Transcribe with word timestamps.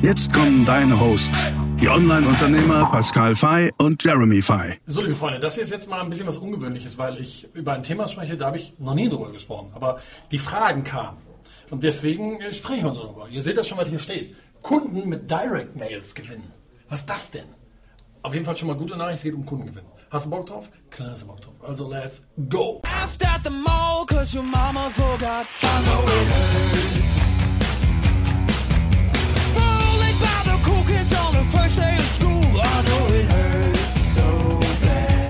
Jetzt 0.00 0.32
kommen 0.32 0.64
deine 0.64 0.98
Hosts, 0.98 1.46
die 1.80 1.88
Online-Unternehmer 1.88 2.86
Pascal 2.86 3.34
Fay 3.34 3.72
und 3.78 4.02
Jeremy 4.02 4.40
Fay. 4.40 4.78
So, 4.86 5.00
liebe 5.00 5.14
Freunde, 5.14 5.40
das 5.40 5.54
hier 5.54 5.64
ist 5.64 5.70
jetzt 5.70 5.88
mal 5.88 6.00
ein 6.00 6.08
bisschen 6.08 6.28
was 6.28 6.38
Ungewöhnliches, 6.38 6.98
weil 6.98 7.20
ich 7.20 7.48
über 7.52 7.72
ein 7.72 7.82
Thema 7.82 8.06
spreche, 8.06 8.36
da 8.36 8.46
habe 8.46 8.58
ich 8.58 8.74
noch 8.78 8.94
nie 8.94 9.08
drüber 9.08 9.32
gesprochen. 9.32 9.72
Aber 9.74 9.98
die 10.30 10.38
Fragen 10.38 10.84
kamen. 10.84 11.18
Und 11.70 11.82
deswegen 11.82 12.40
äh, 12.40 12.54
sprechen 12.54 12.84
wir 12.84 12.92
darüber. 12.92 13.28
Ihr 13.28 13.42
seht 13.42 13.56
das 13.56 13.66
schon, 13.66 13.76
was 13.76 13.88
hier 13.88 13.98
steht. 13.98 14.36
Kunden 14.62 15.08
mit 15.08 15.28
Direct 15.28 15.74
Mails 15.74 16.14
gewinnen. 16.14 16.52
Was 16.88 17.00
ist 17.00 17.08
das 17.08 17.30
denn? 17.32 17.48
Auf 18.22 18.32
jeden 18.34 18.46
Fall 18.46 18.56
schon 18.56 18.68
mal 18.68 18.76
gute 18.76 18.96
Nachricht, 18.96 19.18
es 19.18 19.22
geht 19.24 19.34
um 19.34 19.44
Kundengewinn. 19.44 19.84
Hast 20.10 20.26
du 20.26 20.30
Bock 20.30 20.46
drauf? 20.46 20.68
Klar, 20.90 21.10
hast 21.10 21.22
du 21.22 21.26
Bock 21.26 21.40
drauf. 21.40 21.54
Also 21.66 21.88
let's 21.90 22.22
go! 22.48 22.82
At 22.84 23.42
the 23.42 23.50
mall 23.50 24.06
cause 24.06 24.36
your 24.36 24.44
mama 24.44 24.90
forgot 24.90 25.46
I 25.62 25.82
know 25.84 26.04
it 26.06 26.28
hurts 26.28 27.27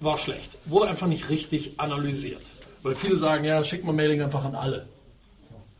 war 0.00 0.18
schlecht. 0.18 0.58
Wurde 0.66 0.88
einfach 0.88 1.06
nicht 1.06 1.30
richtig 1.30 1.80
analysiert. 1.80 2.42
Weil 2.82 2.94
viele 2.94 3.16
sagen, 3.16 3.44
ja, 3.44 3.64
schick 3.64 3.84
mal 3.84 3.92
Mailing 3.92 4.22
einfach 4.22 4.44
an 4.44 4.54
alle. 4.54 4.88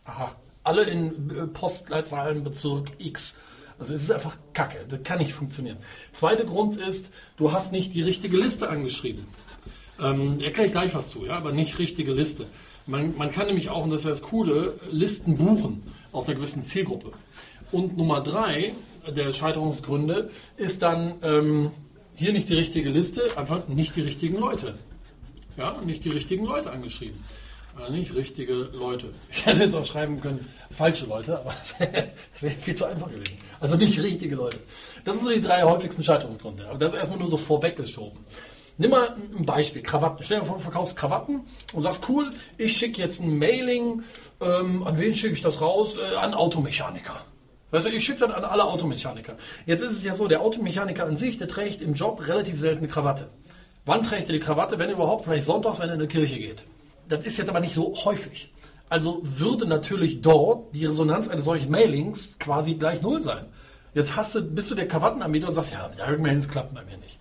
Aha. 0.04 0.34
Alle 0.62 0.84
in 0.84 1.30
äh, 1.30 1.46
Postleitzahlenbezirk 1.46 2.92
X 2.98 3.36
also 3.78 3.94
es 3.94 4.02
ist 4.02 4.10
einfach 4.10 4.36
Kacke, 4.52 4.78
das 4.88 5.02
kann 5.02 5.18
nicht 5.18 5.32
funktionieren. 5.32 5.78
Zweiter 6.12 6.44
Grund 6.44 6.76
ist, 6.76 7.10
du 7.36 7.52
hast 7.52 7.72
nicht 7.72 7.94
die 7.94 8.02
richtige 8.02 8.36
Liste 8.36 8.68
angeschrieben. 8.68 9.26
Ähm, 10.00 10.40
erkläre 10.40 10.66
ich 10.66 10.72
gleich 10.72 10.94
was 10.94 11.10
zu, 11.10 11.24
ja, 11.24 11.36
aber 11.36 11.52
nicht 11.52 11.78
richtige 11.78 12.12
Liste. 12.12 12.46
Man, 12.86 13.16
man 13.16 13.30
kann 13.30 13.46
nämlich 13.46 13.70
auch, 13.70 13.84
und 13.84 13.90
das 13.90 14.02
ist 14.02 14.04
ja 14.04 14.10
das 14.10 14.22
Coole, 14.22 14.78
Listen 14.90 15.36
buchen 15.36 15.82
aus 16.12 16.26
einer 16.26 16.36
gewissen 16.36 16.64
Zielgruppe. 16.64 17.12
Und 17.72 17.96
Nummer 17.96 18.20
drei 18.20 18.74
der 19.08 19.32
Scheiterungsgründe 19.32 20.30
ist 20.56 20.82
dann 20.82 21.14
ähm, 21.22 21.70
hier 22.14 22.32
nicht 22.32 22.48
die 22.48 22.54
richtige 22.54 22.90
Liste, 22.90 23.36
einfach 23.36 23.68
nicht 23.68 23.96
die 23.96 24.02
richtigen 24.02 24.38
Leute. 24.38 24.74
Ja, 25.56 25.80
nicht 25.84 26.04
die 26.04 26.10
richtigen 26.10 26.44
Leute 26.44 26.70
angeschrieben. 26.70 27.18
Also 27.76 27.92
nicht 27.92 28.14
richtige 28.14 28.52
Leute. 28.54 29.10
Ich 29.30 29.44
hätte 29.44 29.64
jetzt 29.64 29.74
auch 29.74 29.84
schreiben 29.84 30.20
können, 30.20 30.48
falsche 30.70 31.06
Leute, 31.06 31.38
aber 31.38 31.54
das 31.60 31.78
wäre 31.80 32.10
wär 32.40 32.50
viel 32.52 32.74
zu 32.74 32.84
einfach 32.84 33.08
gewesen. 33.10 33.38
Also 33.60 33.76
nicht 33.76 34.00
richtige 34.00 34.36
Leute. 34.36 34.58
Das 35.04 35.16
sind 35.16 35.24
so 35.24 35.30
die 35.30 35.40
drei 35.40 35.62
häufigsten 35.62 36.02
Scheiterungsgründe. 36.02 36.66
Aber 36.68 36.78
das 36.78 36.92
ist 36.92 36.98
erstmal 36.98 37.18
nur 37.18 37.28
so 37.28 37.36
vorweggeschoben. 37.36 38.18
Nimm 38.76 38.90
mal 38.90 39.16
ein 39.36 39.46
Beispiel, 39.46 39.82
Krawatten. 39.82 40.24
Stell 40.24 40.40
dir 40.40 40.46
vor, 40.46 40.56
du 40.56 40.62
verkaufst 40.62 40.96
Krawatten 40.96 41.42
und 41.72 41.82
sagst, 41.82 42.08
cool, 42.08 42.30
ich 42.58 42.76
schicke 42.76 43.00
jetzt 43.00 43.20
ein 43.20 43.38
Mailing, 43.38 44.02
ähm, 44.40 44.82
an 44.84 44.98
wen 44.98 45.14
schicke 45.14 45.34
ich 45.34 45.42
das 45.42 45.60
raus? 45.60 45.96
Äh, 45.96 46.16
an 46.16 46.34
Automechaniker. 46.34 47.24
Weißt 47.70 47.86
du, 47.86 47.90
ich 47.90 48.04
schicke 48.04 48.20
dann 48.20 48.32
an 48.32 48.44
alle 48.44 48.64
Automechaniker. 48.64 49.36
Jetzt 49.66 49.82
ist 49.82 49.92
es 49.92 50.04
ja 50.04 50.14
so, 50.14 50.28
der 50.28 50.40
Automechaniker 50.40 51.04
an 51.04 51.16
sich, 51.16 51.38
der 51.38 51.48
trägt 51.48 51.82
im 51.82 51.94
Job 51.94 52.26
relativ 52.26 52.58
selten 52.58 52.78
eine 52.78 52.88
Krawatte. 52.88 53.30
Wann 53.84 54.02
trägt 54.02 54.28
er 54.28 54.32
die 54.32 54.40
Krawatte? 54.40 54.78
Wenn 54.78 54.90
überhaupt, 54.90 55.24
vielleicht 55.24 55.46
sonntags, 55.46 55.78
wenn 55.78 55.88
er 55.88 55.94
in 55.94 56.00
die 56.00 56.06
Kirche 56.06 56.38
geht. 56.38 56.64
Das 57.08 57.24
ist 57.24 57.38
jetzt 57.38 57.48
aber 57.48 57.60
nicht 57.60 57.74
so 57.74 57.94
häufig. 58.04 58.50
Also 58.88 59.20
würde 59.22 59.66
natürlich 59.66 60.20
dort 60.20 60.74
die 60.74 60.86
Resonanz 60.86 61.28
eines 61.28 61.44
solchen 61.44 61.70
Mailings 61.70 62.30
quasi 62.38 62.74
gleich 62.74 63.02
null 63.02 63.22
sein. 63.22 63.46
Jetzt 63.94 64.16
hast 64.16 64.34
du, 64.34 64.42
bist 64.42 64.70
du 64.70 64.74
der 64.74 64.88
Krawattenanbieter 64.88 65.48
und 65.48 65.54
sagst, 65.54 65.72
ja, 65.72 65.88
Direct 65.88 66.20
Mailings 66.20 66.48
klappen 66.48 66.74
bei 66.74 66.84
mir 66.84 66.98
nicht. 66.98 67.18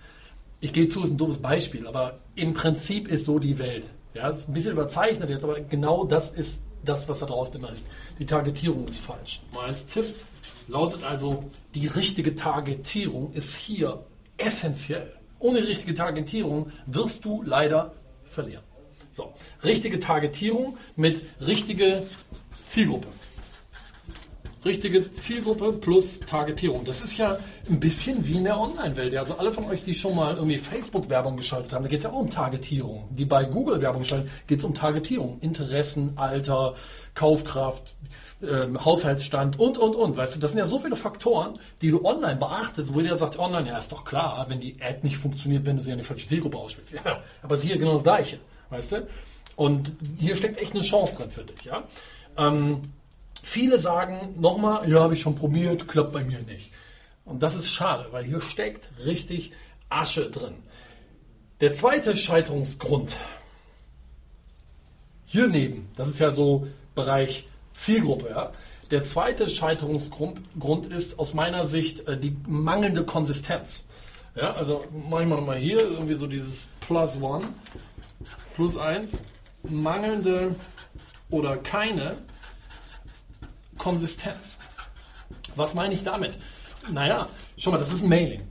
Ich 0.59 0.73
gehe 0.73 0.87
zu, 0.87 1.03
ist 1.03 1.11
ein 1.11 1.17
doofes 1.17 1.39
Beispiel, 1.39 1.87
aber 1.87 2.19
im 2.35 2.53
Prinzip 2.53 3.07
ist 3.07 3.25
so 3.25 3.37
die 3.37 3.59
Welt. 3.59 3.89
Ja, 4.13 4.29
das 4.29 4.39
ist 4.39 4.49
ein 4.49 4.53
bisschen 4.53 4.71
überzeichnet 4.71 5.29
jetzt, 5.29 5.43
aber 5.43 5.59
genau 5.61 6.05
das 6.05 6.29
ist 6.29 6.61
das, 6.85 7.07
was 7.07 7.19
da 7.19 7.25
draußen 7.25 7.55
immer 7.55 7.71
ist. 7.71 7.85
Die 8.19 8.25
Targetierung 8.25 8.87
ist 8.87 8.99
falsch. 8.99 9.41
Mal 9.53 9.67
als 9.67 9.85
Tipp 9.85 10.15
lautet 10.67 11.03
also, 11.03 11.49
die 11.75 11.87
richtige 11.87 12.35
Targetierung 12.35 13.33
ist 13.33 13.55
hier 13.55 14.03
essentiell. 14.37 15.11
Ohne 15.39 15.61
die 15.61 15.67
richtige 15.67 15.93
Targetierung 15.93 16.71
wirst 16.85 17.25
du 17.25 17.43
leider 17.43 17.93
verlieren. 18.25 18.63
So, 19.13 19.31
richtige 19.63 19.99
Targetierung 19.99 20.77
mit 20.95 21.21
richtige 21.39 22.03
Zielgruppe. 22.65 23.07
Richtige 24.65 25.11
Zielgruppe 25.11 25.73
plus 25.73 26.21
Targetierung. 26.21 26.83
Das 26.85 27.01
ist 27.01 27.17
ja 27.17 27.37
ein 27.69 27.79
bisschen 27.79 28.25
wie 28.25 28.37
in 28.37 28.45
der 28.45 28.57
Online-Welt. 28.57 29.15
Also 29.17 29.35
alle 29.35 29.51
von 29.51 29.65
euch, 29.65 29.83
die 29.83 29.93
schon 29.93 30.15
mal 30.15 30.35
irgendwie 30.35 30.57
Facebook-Werbung 30.57 31.35
geschaltet 31.37 31.73
haben, 31.73 31.83
da 31.83 31.89
geht 31.89 31.99
es 31.99 32.05
ja 32.05 32.11
auch 32.11 32.19
um 32.21 32.29
Targetierung. 32.29 33.07
Die 33.11 33.25
bei 33.25 33.43
Google 33.43 33.81
Werbung 33.81 34.03
schalten, 34.03 34.31
geht 34.47 34.59
es 34.59 34.65
um 34.65 34.73
Targetierung. 34.73 35.37
Interessen, 35.41 36.13
Alter, 36.15 36.75
Kaufkraft, 37.13 37.93
ähm, 38.41 38.83
Haushaltsstand 38.83 39.59
und, 39.59 39.77
und, 39.77 39.95
und. 39.95 40.17
Weißt 40.17 40.35
du, 40.35 40.39
das 40.39 40.51
sind 40.51 40.59
ja 40.59 40.65
so 40.65 40.79
viele 40.79 40.95
Faktoren, 40.95 41.59
die 41.81 41.91
du 41.91 42.03
online 42.03 42.37
beachtest, 42.37 42.95
wo 42.95 43.01
dir 43.01 43.15
sagt, 43.17 43.37
online, 43.37 43.67
ja, 43.67 43.77
ist 43.77 43.91
doch 43.91 44.05
klar, 44.05 44.45
wenn 44.47 44.61
die 44.61 44.77
Ad 44.81 44.99
nicht 45.03 45.17
funktioniert, 45.17 45.65
wenn 45.65 45.75
du 45.75 45.83
sie 45.83 45.91
an 45.91 45.97
die 45.99 46.05
falsche 46.05 46.25
Zielgruppe 46.25 46.57
ausspielst. 46.57 46.93
Ja, 46.93 47.21
aber 47.43 47.55
es 47.55 47.63
ist 47.63 47.67
hier 47.67 47.77
genau 47.77 47.93
das 47.93 48.03
Gleiche 48.03 48.39
weißt 48.73 48.91
du? 48.91 49.07
Und 49.55 49.93
hier 50.17 50.35
steckt 50.35 50.57
echt 50.57 50.73
eine 50.73 50.83
Chance 50.83 51.13
drin 51.15 51.31
für 51.31 51.43
dich, 51.43 51.63
ja. 51.63 51.83
Ähm, 52.37 52.81
Viele 53.43 53.77
sagen 53.77 54.35
nochmal, 54.39 54.89
ja, 54.89 55.01
habe 55.01 55.15
ich 55.15 55.21
schon 55.21 55.35
probiert, 55.35 55.89
klappt 55.89 56.13
bei 56.13 56.23
mir 56.23 56.39
nicht. 56.39 56.71
Und 57.25 57.43
das 57.43 57.55
ist 57.55 57.69
schade, 57.69 58.07
weil 58.11 58.23
hier 58.23 58.39
steckt 58.39 58.87
richtig 59.05 59.51
Asche 59.89 60.31
drin. 60.31 60.55
Der 61.59 61.73
zweite 61.73 62.15
Scheiterungsgrund, 62.15 63.17
hier 65.25 65.47
neben, 65.47 65.89
das 65.97 66.07
ist 66.07 66.19
ja 66.19 66.31
so 66.31 66.67
Bereich 66.95 67.47
Zielgruppe, 67.73 68.29
ja. 68.29 68.53
Der 68.91 69.03
zweite 69.03 69.49
Scheiterungsgrund 69.49 70.39
ist 70.87 71.19
aus 71.19 71.33
meiner 71.33 71.65
Sicht 71.65 72.07
äh, 72.07 72.17
die 72.17 72.37
mangelnde 72.47 73.03
Konsistenz. 73.03 73.83
Ja, 74.35 74.53
also 74.53 74.85
ich 74.93 75.09
mal 75.27 75.57
hier 75.57 75.79
irgendwie 75.81 76.15
so 76.15 76.27
dieses 76.27 76.65
Plus 76.79 77.21
One, 77.21 77.49
Plus 78.55 78.77
eins, 78.77 79.19
mangelnde 79.63 80.55
oder 81.29 81.57
keine 81.57 82.17
Konsistenz. 83.77 84.59
Was 85.55 85.73
meine 85.73 85.93
ich 85.93 86.03
damit? 86.03 86.37
Naja, 86.91 87.27
schau 87.57 87.71
mal, 87.71 87.77
das 87.77 87.91
ist 87.91 88.03
ein 88.03 88.09
Mailing. 88.09 88.41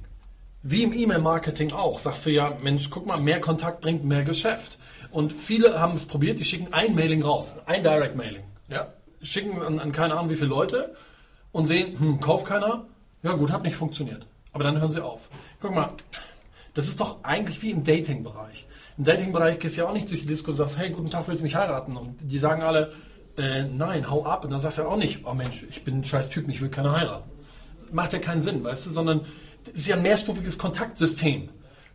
Wie 0.63 0.83
im 0.83 0.93
E-Mail-Marketing 0.93 1.73
auch. 1.73 1.99
Sagst 1.99 2.27
du 2.27 2.31
ja, 2.31 2.57
Mensch, 2.63 2.91
guck 2.91 3.07
mal, 3.07 3.21
mehr 3.21 3.41
Kontakt 3.41 3.81
bringt 3.81 4.05
mehr 4.05 4.25
Geschäft. 4.25 4.79
Und 5.11 5.33
viele 5.33 5.79
haben 5.81 5.97
es 5.97 6.05
probiert, 6.05 6.39
die 6.39 6.45
schicken 6.45 6.73
ein 6.73 6.95
Mailing 6.95 7.23
raus, 7.23 7.57
ein 7.67 7.83
Direct-Mailing. 7.83 8.45
Ja? 8.69 8.93
Schicken 9.23 9.61
an, 9.61 9.79
an 9.79 9.93
keine 9.93 10.15
Ahnung 10.15 10.31
wie 10.31 10.37
viele 10.37 10.49
Leute 10.49 10.95
und 11.53 11.67
sehen, 11.67 11.99
hm, 11.99 12.21
kauft 12.21 12.47
keiner. 12.47 12.87
Ja 13.23 13.33
gut, 13.33 13.53
hat 13.53 13.63
nicht 13.63 13.77
funktioniert. 13.77 14.27
Aber 14.53 14.65
dann 14.65 14.81
hören 14.81 14.91
sie 14.91 15.03
auf. 15.03 15.29
Guck 15.61 15.75
mal, 15.75 15.91
das 16.75 16.89
ist 16.89 16.99
doch 16.99 17.23
eigentlich 17.23 17.61
wie 17.63 17.71
im 17.71 17.85
Dating-Bereich. 17.85 18.67
Im 18.99 19.05
Dating-Bereich 19.05 19.59
gehst 19.59 19.77
du 19.77 19.83
ja 19.83 19.89
auch 19.89 19.93
nicht 19.93 20.11
durch 20.11 20.21
die 20.21 20.27
Disco 20.27 20.51
und 20.51 20.57
sagst, 20.57 20.77
hey, 20.77 20.91
guten 20.91 21.11
Tag, 21.11 21.27
willst 21.27 21.41
du 21.41 21.45
mich 21.45 21.55
heiraten? 21.55 21.97
Und 21.97 22.17
die 22.21 22.39
sagen 22.39 22.63
alle, 22.63 22.93
äh, 23.37 23.65
nein, 23.65 24.11
hau 24.11 24.25
ab. 24.25 24.45
Und 24.45 24.51
dann 24.51 24.61
sagst 24.61 24.79
du 24.79 24.83
ja 24.83 24.89
auch 24.89 24.97
nicht, 24.97 25.25
oh 25.25 25.35
Mensch, 25.35 25.65
ich 25.71 25.85
bin 25.85 26.01
ein 26.01 26.05
scheiß 26.05 26.29
Typ, 26.29 26.49
ich 26.49 26.61
will 26.61 26.69
keine 26.69 26.93
heiraten. 26.93 27.31
Macht 27.91 28.13
ja 28.13 28.19
keinen 28.19 28.43
Sinn, 28.43 28.63
weißt 28.63 28.87
du, 28.87 28.91
sondern 28.91 29.23
es 29.73 29.81
ist 29.81 29.87
ja 29.87 29.97
ein 29.97 30.03
mehrstufiges 30.03 30.59
Kontaktsystem. 30.59 31.49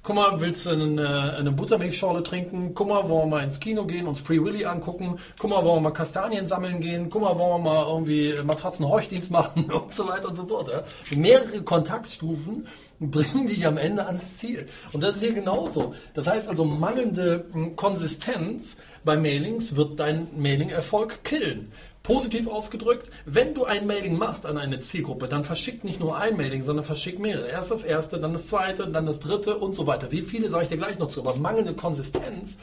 Guck 0.08 0.16
mal, 0.16 0.40
willst 0.40 0.66
du 0.66 0.70
eine, 0.70 1.36
eine 1.38 1.52
Buttermilchschorle 1.52 2.24
trinken? 2.24 2.74
Guck 2.74 2.88
mal, 2.88 3.10
wollen 3.10 3.24
wir 3.24 3.36
mal 3.40 3.44
ins 3.44 3.60
Kino 3.60 3.86
gehen, 3.86 4.08
uns 4.08 4.22
Free 4.22 4.42
Willy 4.42 4.64
angucken? 4.64 5.18
Guck 5.38 5.50
mal, 5.50 5.66
wollen 5.66 5.84
wir 5.84 5.90
mal 5.90 5.92
Kastanien 5.92 6.48
sammeln 6.48 6.80
gehen? 6.80 7.10
Guck 7.10 7.24
mal, 7.24 7.38
wollen 7.38 7.62
wir 7.62 7.70
mal 7.72 7.86
irgendwie 7.86 8.42
Matratzen-Heuchdienst 8.42 9.30
machen? 9.32 9.70
Und 9.70 9.92
so 9.92 10.08
weiter 10.08 10.30
und 10.30 10.38
so 10.38 10.48
fort. 10.48 10.70
Ja? 10.70 10.84
Mehrere 11.14 11.62
Kontaktstufen 11.62 12.68
bringen 13.02 13.48
dich 13.48 13.68
am 13.68 13.76
Ende 13.76 14.06
ans 14.06 14.38
Ziel. 14.38 14.68
Und 14.94 15.04
das 15.04 15.16
ist 15.16 15.24
hier 15.24 15.34
genauso. 15.34 15.94
Das 16.14 16.26
heißt 16.26 16.48
also, 16.48 16.64
mangelnde 16.64 17.44
hm, 17.52 17.76
Konsistenz 17.76 18.78
bei 19.04 19.18
Mailings 19.18 19.76
wird 19.76 20.00
dein 20.00 20.30
Mailing-Erfolg 20.38 21.26
killen. 21.26 21.74
Positiv 22.08 22.48
ausgedrückt, 22.48 23.10
wenn 23.26 23.54
du 23.54 23.66
ein 23.66 23.86
Mailing 23.86 24.18
machst 24.18 24.46
an 24.46 24.58
eine 24.58 24.80
Zielgruppe, 24.80 25.28
dann 25.28 25.44
verschick 25.44 25.84
nicht 25.84 26.00
nur 26.00 26.18
ein 26.18 26.38
Mailing, 26.38 26.64
sondern 26.64 26.86
verschick 26.86 27.20
mehrere. 27.20 27.50
Erst 27.50 27.70
das 27.70 27.84
erste, 27.84 28.18
dann 28.18 28.32
das 28.32 28.48
zweite, 28.48 28.88
dann 28.88 29.06
das 29.06 29.20
dritte 29.20 29.58
und 29.58 29.76
so 29.76 29.88
weiter. 29.88 30.10
Wie 30.10 30.22
viele 30.22 30.50
sage 30.50 30.64
ich 30.64 30.70
dir 30.70 30.78
gleich 30.78 31.00
noch 31.00 31.10
zu. 31.10 31.20
Aber 31.20 31.36
mangelnde 31.36 31.74
Konsistenz 31.74 32.58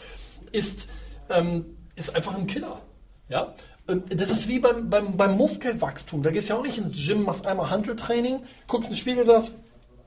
ist, 0.50 0.88
ähm, 1.29 1.76
ist 1.94 2.17
einfach 2.17 2.35
ein 2.35 2.46
Killer. 2.46 2.81
Ja? 3.29 3.55
Das 3.87 4.31
ist 4.31 4.49
wie 4.49 4.61
beim, 4.61 4.88
beim, 4.88 5.14
beim 5.19 5.37
Muskelwachstum. 5.37 6.23
Da 6.23 6.31
gehst 6.31 6.49
du 6.49 6.55
ja 6.55 6.58
auch 6.58 6.64
nicht 6.64 6.79
ins 6.79 6.93
Gym, 7.06 7.25
machst 7.25 7.46
einmal 7.46 7.69
Handeltraining, 7.69 8.44
guckst 8.67 8.88
in 8.88 8.94
den 8.94 8.99
Spiegel 8.99 9.26
sagst, 9.26 9.55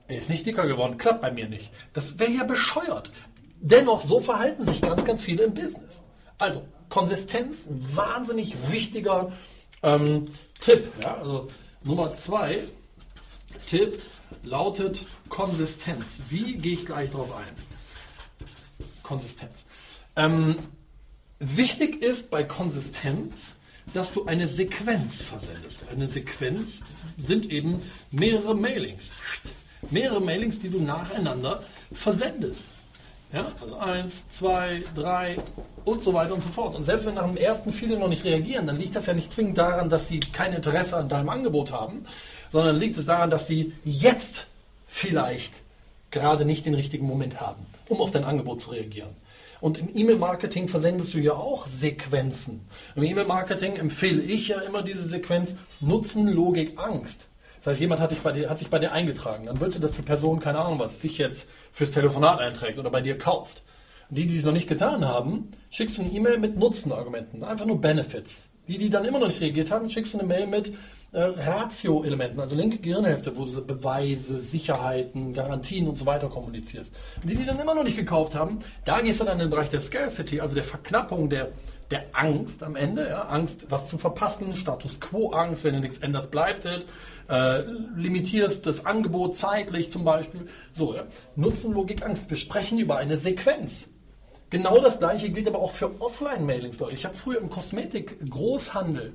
er 0.08 0.18
ist 0.18 0.28
nicht 0.28 0.46
dicker 0.46 0.66
geworden, 0.66 0.98
klappt 0.98 1.20
bei 1.20 1.30
mir 1.30 1.48
nicht. 1.48 1.70
Das 1.92 2.18
wäre 2.18 2.32
ja 2.32 2.42
bescheuert. 2.42 3.12
Dennoch, 3.60 4.00
so 4.00 4.18
verhalten 4.18 4.66
sich 4.66 4.80
ganz, 4.80 5.04
ganz 5.04 5.22
viele 5.22 5.44
im 5.44 5.54
Business. 5.54 6.02
Also, 6.38 6.64
Konsistenz, 6.88 7.66
ein 7.66 7.84
wahnsinnig 7.94 8.54
wichtiger 8.70 9.32
ähm, 9.82 10.28
Tipp. 10.60 10.90
Ja? 11.02 11.18
Also, 11.18 11.48
Nummer 11.84 12.12
zwei, 12.12 12.64
Tipp 13.66 14.02
lautet 14.42 15.06
Konsistenz. 15.28 16.22
Wie 16.28 16.54
gehe 16.54 16.74
ich 16.74 16.86
gleich 16.86 17.10
darauf 17.10 17.34
ein? 17.34 17.54
Konsistenz. 19.02 19.64
Ähm, 20.16 20.56
wichtig 21.38 22.02
ist 22.02 22.30
bei 22.30 22.44
Konsistenz, 22.44 23.54
dass 23.94 24.12
du 24.12 24.26
eine 24.26 24.48
Sequenz 24.48 25.22
versendest. 25.22 25.88
Eine 25.88 26.08
Sequenz 26.08 26.82
sind 27.16 27.50
eben 27.50 27.82
mehrere 28.10 28.54
Mailings. 28.54 29.12
Mehrere 29.90 30.20
Mailings, 30.20 30.58
die 30.58 30.68
du 30.68 30.80
nacheinander 30.80 31.62
versendest. 31.92 32.64
Ja, 33.32 33.52
also 33.60 33.76
eins, 33.76 34.26
zwei, 34.30 34.82
drei 34.94 35.36
und 35.84 36.02
so 36.02 36.14
weiter 36.14 36.32
und 36.32 36.42
so 36.42 36.48
fort. 36.48 36.74
Und 36.74 36.86
selbst 36.86 37.04
wenn 37.04 37.14
nach 37.14 37.26
dem 37.26 37.36
ersten 37.36 37.72
viele 37.72 37.98
noch 37.98 38.08
nicht 38.08 38.24
reagieren, 38.24 38.66
dann 38.66 38.78
liegt 38.78 38.96
das 38.96 39.06
ja 39.06 39.12
nicht 39.12 39.32
zwingend 39.32 39.58
daran, 39.58 39.90
dass 39.90 40.06
die 40.06 40.20
kein 40.20 40.54
Interesse 40.54 40.96
an 40.96 41.10
deinem 41.10 41.28
Angebot 41.28 41.70
haben, 41.70 42.06
sondern 42.50 42.76
liegt 42.76 42.96
es 42.96 43.04
daran, 43.04 43.28
dass 43.28 43.46
sie 43.46 43.74
jetzt 43.84 44.46
vielleicht 44.86 45.52
gerade 46.10 46.46
nicht 46.46 46.64
den 46.64 46.74
richtigen 46.74 47.06
Moment 47.06 47.38
haben, 47.38 47.66
um 47.88 48.00
auf 48.00 48.10
dein 48.10 48.24
Angebot 48.24 48.62
zu 48.62 48.70
reagieren. 48.70 49.10
Und 49.60 49.76
im 49.76 49.94
E-Mail-Marketing 49.94 50.68
versendest 50.68 51.12
du 51.14 51.18
ja 51.18 51.32
auch 51.32 51.66
Sequenzen. 51.66 52.66
Im 52.94 53.02
E-Mail-Marketing 53.02 53.76
empfehle 53.76 54.22
ich 54.22 54.48
ja 54.48 54.60
immer 54.60 54.82
diese 54.82 55.06
Sequenz 55.06 55.56
Nutzen, 55.80 56.28
Logik, 56.28 56.78
Angst. 56.78 57.26
Das 57.68 57.74
heißt, 57.74 57.82
jemand 57.82 58.00
hat, 58.00 58.12
dich 58.12 58.20
bei 58.20 58.32
dir, 58.32 58.48
hat 58.48 58.58
sich 58.58 58.70
bei 58.70 58.78
dir 58.78 58.92
eingetragen. 58.92 59.44
Dann 59.44 59.60
willst 59.60 59.76
du, 59.76 59.80
dass 59.82 59.92
die 59.92 60.00
Person, 60.00 60.40
keine 60.40 60.58
Ahnung 60.58 60.78
was, 60.78 61.02
sich 61.02 61.18
jetzt 61.18 61.46
fürs 61.70 61.90
Telefonat 61.90 62.40
einträgt 62.40 62.78
oder 62.78 62.88
bei 62.88 63.02
dir 63.02 63.18
kauft. 63.18 63.62
Und 64.08 64.16
die, 64.16 64.26
die 64.26 64.38
es 64.38 64.44
noch 64.44 64.54
nicht 64.54 64.70
getan 64.70 65.04
haben, 65.04 65.50
schickst 65.68 65.98
du 65.98 66.02
eine 66.02 66.10
E-Mail 66.10 66.38
mit 66.38 66.56
Nutzenargumenten, 66.56 67.44
einfach 67.44 67.66
nur 67.66 67.78
Benefits. 67.78 68.46
Die, 68.68 68.78
die 68.78 68.88
dann 68.88 69.04
immer 69.04 69.18
noch 69.18 69.26
nicht 69.26 69.42
reagiert 69.42 69.70
haben, 69.70 69.90
schickst 69.90 70.14
du 70.14 70.18
eine 70.18 70.26
Mail 70.26 70.46
mit 70.46 70.72
äh, 71.12 71.20
Ratio-Elementen, 71.20 72.40
also 72.40 72.56
linke 72.56 72.78
Gehirnhälfte, 72.78 73.36
wo 73.36 73.44
du 73.44 73.66
Beweise, 73.66 74.38
Sicherheiten, 74.38 75.34
Garantien 75.34 75.88
und 75.88 75.98
so 75.98 76.06
weiter 76.06 76.30
kommunizierst. 76.30 76.94
Und 77.20 77.28
die, 77.28 77.36
die 77.36 77.44
dann 77.44 77.60
immer 77.60 77.74
noch 77.74 77.84
nicht 77.84 77.98
gekauft 77.98 78.34
haben, 78.34 78.60
da 78.86 79.02
gehst 79.02 79.20
du 79.20 79.24
dann 79.24 79.34
in 79.34 79.40
den 79.40 79.50
Bereich 79.50 79.68
der 79.68 79.82
Scarcity, 79.82 80.40
also 80.40 80.54
der 80.54 80.64
Verknappung 80.64 81.28
der 81.28 81.52
der 81.90 82.04
Angst 82.12 82.62
am 82.62 82.76
Ende, 82.76 83.08
ja, 83.08 83.22
Angst, 83.28 83.66
was 83.70 83.88
zu 83.88 83.98
verpassen, 83.98 84.54
Status 84.54 85.00
Quo-Angst, 85.00 85.64
wenn 85.64 85.74
du 85.74 85.80
nichts 85.80 85.98
änderst, 85.98 86.30
bleibt 86.30 86.64
es, 86.66 86.84
äh, 87.28 87.62
limitierst 87.96 88.66
das 88.66 88.84
Angebot 88.84 89.36
zeitlich 89.36 89.90
zum 89.90 90.04
Beispiel. 90.04 90.48
So, 90.72 90.94
ja. 90.94 91.04
Nutzen, 91.36 91.72
Logik, 91.72 92.04
Angst. 92.04 92.28
Wir 92.28 92.36
sprechen 92.36 92.78
über 92.78 92.98
eine 92.98 93.16
Sequenz. 93.16 93.88
Genau 94.50 94.78
das 94.80 94.98
gleiche 94.98 95.30
gilt 95.30 95.46
aber 95.46 95.58
auch 95.58 95.72
für 95.72 96.00
Offline-Mailings, 96.00 96.78
Leute. 96.78 96.94
Ich 96.94 97.04
habe 97.04 97.16
früher 97.16 97.38
im 97.38 97.50
Kosmetik-Großhandel 97.50 99.12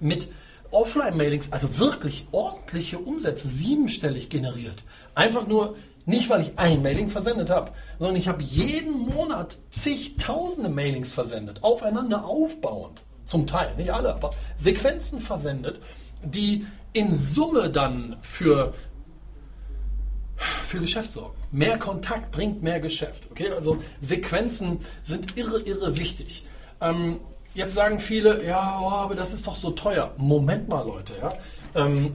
mit 0.00 0.28
Offline-Mailings, 0.70 1.52
also 1.52 1.78
wirklich 1.78 2.26
ordentliche 2.32 2.98
Umsätze, 2.98 3.48
siebenstellig 3.48 4.28
generiert. 4.28 4.84
Einfach 5.14 5.46
nur 5.46 5.76
nicht, 6.06 6.30
weil 6.30 6.42
ich 6.42 6.52
ein 6.56 6.82
Mailing 6.82 7.08
versendet 7.08 7.50
habe, 7.50 7.72
sondern 7.98 8.16
ich 8.16 8.28
habe 8.28 8.42
jeden 8.42 8.96
Monat 8.96 9.58
zigtausende 9.70 10.70
Mailings 10.70 11.12
versendet, 11.12 11.62
aufeinander 11.64 12.24
aufbauend. 12.24 13.02
Zum 13.24 13.44
Teil, 13.44 13.74
nicht 13.74 13.92
alle, 13.92 14.14
aber 14.14 14.30
Sequenzen 14.56 15.18
versendet, 15.18 15.80
die 16.22 16.64
in 16.92 17.16
Summe 17.16 17.70
dann 17.70 18.16
für, 18.20 18.72
für 20.62 20.78
Geschäft 20.78 21.10
sorgen. 21.10 21.36
Mehr 21.50 21.76
Kontakt 21.76 22.30
bringt 22.30 22.62
mehr 22.62 22.78
Geschäft. 22.78 23.24
Okay? 23.32 23.50
Also 23.50 23.82
Sequenzen 24.00 24.78
sind 25.02 25.36
irre, 25.36 25.60
irre 25.60 25.96
wichtig. 25.96 26.46
Ähm, 26.80 27.18
jetzt 27.52 27.74
sagen 27.74 27.98
viele, 27.98 28.46
ja, 28.46 28.78
oh, 28.80 28.90
aber 28.90 29.16
das 29.16 29.32
ist 29.32 29.44
doch 29.48 29.56
so 29.56 29.72
teuer. 29.72 30.12
Moment 30.18 30.68
mal, 30.68 30.86
Leute. 30.86 31.14
Ja? 31.20 31.32
Ähm, 31.74 32.14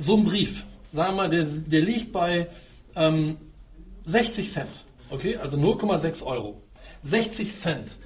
so 0.00 0.16
ein 0.16 0.24
Brief, 0.24 0.64
sagen 0.90 1.16
wir 1.16 1.22
mal, 1.24 1.28
der, 1.28 1.44
der 1.44 1.82
liegt 1.82 2.12
bei 2.12 2.48
ähm, 2.96 3.36
60 4.06 4.52
Cent, 4.52 4.84
okay, 5.10 5.36
also 5.36 5.56
0,6 5.56 6.22
Euro. 6.24 6.62
60 7.02 7.52
Cent, 7.52 7.98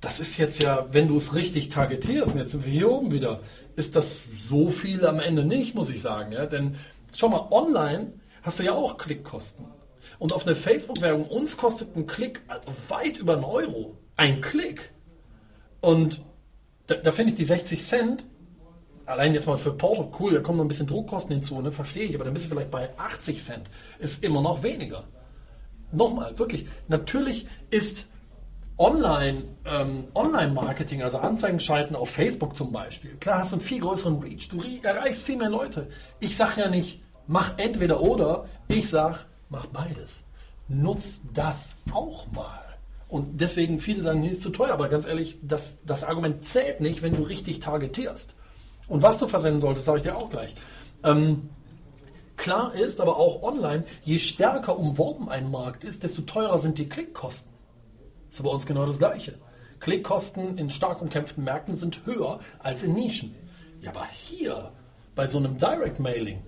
das 0.00 0.20
ist 0.20 0.36
jetzt 0.36 0.62
ja, 0.62 0.86
wenn 0.90 1.08
du 1.08 1.16
es 1.16 1.34
richtig 1.34 1.68
targetierst, 1.68 2.32
und 2.32 2.38
jetzt 2.38 2.52
sind 2.52 2.64
wir 2.64 2.72
hier 2.72 2.90
oben 2.90 3.12
wieder, 3.12 3.40
ist 3.76 3.96
das 3.96 4.26
so 4.34 4.70
viel 4.70 5.06
am 5.06 5.20
Ende 5.20 5.44
nicht, 5.44 5.74
muss 5.74 5.88
ich 5.88 6.02
sagen. 6.02 6.32
Ja? 6.32 6.46
Denn 6.46 6.76
schau 7.14 7.28
mal, 7.28 7.48
online 7.50 8.12
hast 8.42 8.58
du 8.58 8.64
ja 8.64 8.72
auch 8.72 8.98
Klickkosten. 8.98 9.66
Und 10.18 10.32
auf 10.32 10.46
eine 10.46 10.56
Facebook-Werbung, 10.56 11.26
uns 11.26 11.56
kostet 11.56 11.96
ein 11.96 12.06
Klick 12.06 12.42
weit 12.88 13.16
über 13.18 13.34
einen 13.34 13.44
Euro. 13.44 13.96
Ein 14.16 14.40
Klick. 14.40 14.90
Und 15.80 16.20
da, 16.86 16.96
da 16.96 17.12
finde 17.12 17.32
ich 17.32 17.36
die 17.36 17.44
60 17.44 17.84
Cent 17.84 18.24
allein 19.12 19.34
jetzt 19.34 19.46
mal 19.46 19.58
für 19.58 19.72
Porto, 19.72 20.12
cool, 20.18 20.34
da 20.34 20.40
kommen 20.40 20.58
noch 20.58 20.64
ein 20.64 20.68
bisschen 20.68 20.86
Druckkosten 20.86 21.34
hinzu, 21.34 21.60
ne, 21.60 21.72
verstehe 21.72 22.04
ich, 22.04 22.14
aber 22.14 22.24
dann 22.24 22.34
bist 22.34 22.46
du 22.46 22.50
vielleicht 22.50 22.70
bei 22.70 22.90
80 22.98 23.42
Cent. 23.42 23.70
Ist 23.98 24.24
immer 24.24 24.42
noch 24.42 24.62
weniger. 24.62 25.04
Nochmal, 25.92 26.38
wirklich, 26.38 26.66
natürlich 26.88 27.46
ist 27.70 28.06
Online, 28.78 29.44
ähm, 29.66 30.04
Online-Marketing, 30.14 31.02
also 31.02 31.18
Anzeigen 31.18 31.60
schalten 31.60 31.94
auf 31.94 32.10
Facebook 32.10 32.56
zum 32.56 32.72
Beispiel, 32.72 33.16
klar 33.16 33.40
hast 33.40 33.52
du 33.52 33.56
einen 33.56 33.64
viel 33.64 33.80
größeren 33.80 34.18
Reach, 34.20 34.48
du 34.48 34.62
erreichst 34.82 35.24
viel 35.24 35.36
mehr 35.36 35.50
Leute. 35.50 35.88
Ich 36.18 36.36
sage 36.36 36.62
ja 36.62 36.68
nicht, 36.68 37.02
mach 37.26 37.58
entweder 37.58 38.00
oder, 38.00 38.46
ich 38.68 38.88
sage, 38.88 39.18
mach 39.50 39.66
beides. 39.66 40.24
Nutz 40.68 41.20
das 41.34 41.76
auch 41.92 42.30
mal. 42.32 42.60
Und 43.08 43.42
deswegen 43.42 43.78
viele 43.78 44.00
sagen, 44.00 44.22
nee, 44.22 44.30
ist 44.30 44.42
zu 44.42 44.48
teuer, 44.48 44.72
aber 44.72 44.88
ganz 44.88 45.06
ehrlich, 45.06 45.38
das, 45.42 45.78
das 45.84 46.02
Argument 46.02 46.46
zählt 46.46 46.80
nicht, 46.80 47.02
wenn 47.02 47.14
du 47.14 47.22
richtig 47.22 47.60
targetierst. 47.60 48.34
Und 48.88 49.02
was 49.02 49.18
du 49.18 49.26
versenden 49.28 49.60
solltest, 49.60 49.86
sage 49.86 49.98
ich 49.98 50.02
dir 50.02 50.16
auch 50.16 50.30
gleich. 50.30 50.54
Ähm, 51.04 51.50
klar 52.36 52.74
ist 52.74 53.00
aber 53.00 53.16
auch 53.16 53.42
online, 53.42 53.84
je 54.02 54.18
stärker 54.18 54.78
umworben 54.78 55.28
ein 55.28 55.50
Markt 55.50 55.84
ist, 55.84 56.02
desto 56.02 56.22
teurer 56.22 56.58
sind 56.58 56.78
die 56.78 56.88
Klickkosten. 56.88 57.52
Das 58.28 58.38
ist 58.38 58.44
bei 58.44 58.50
uns 58.50 58.66
genau 58.66 58.86
das 58.86 58.98
Gleiche. 58.98 59.38
Klickkosten 59.80 60.58
in 60.58 60.70
stark 60.70 61.02
umkämpften 61.02 61.44
Märkten 61.44 61.76
sind 61.76 62.06
höher 62.06 62.40
als 62.60 62.82
in 62.82 62.94
Nischen. 62.94 63.34
Ja, 63.80 63.90
aber 63.90 64.06
hier, 64.06 64.72
bei 65.14 65.26
so 65.26 65.38
einem 65.38 65.58
Direct 65.58 65.98
Mailing, 65.98 66.42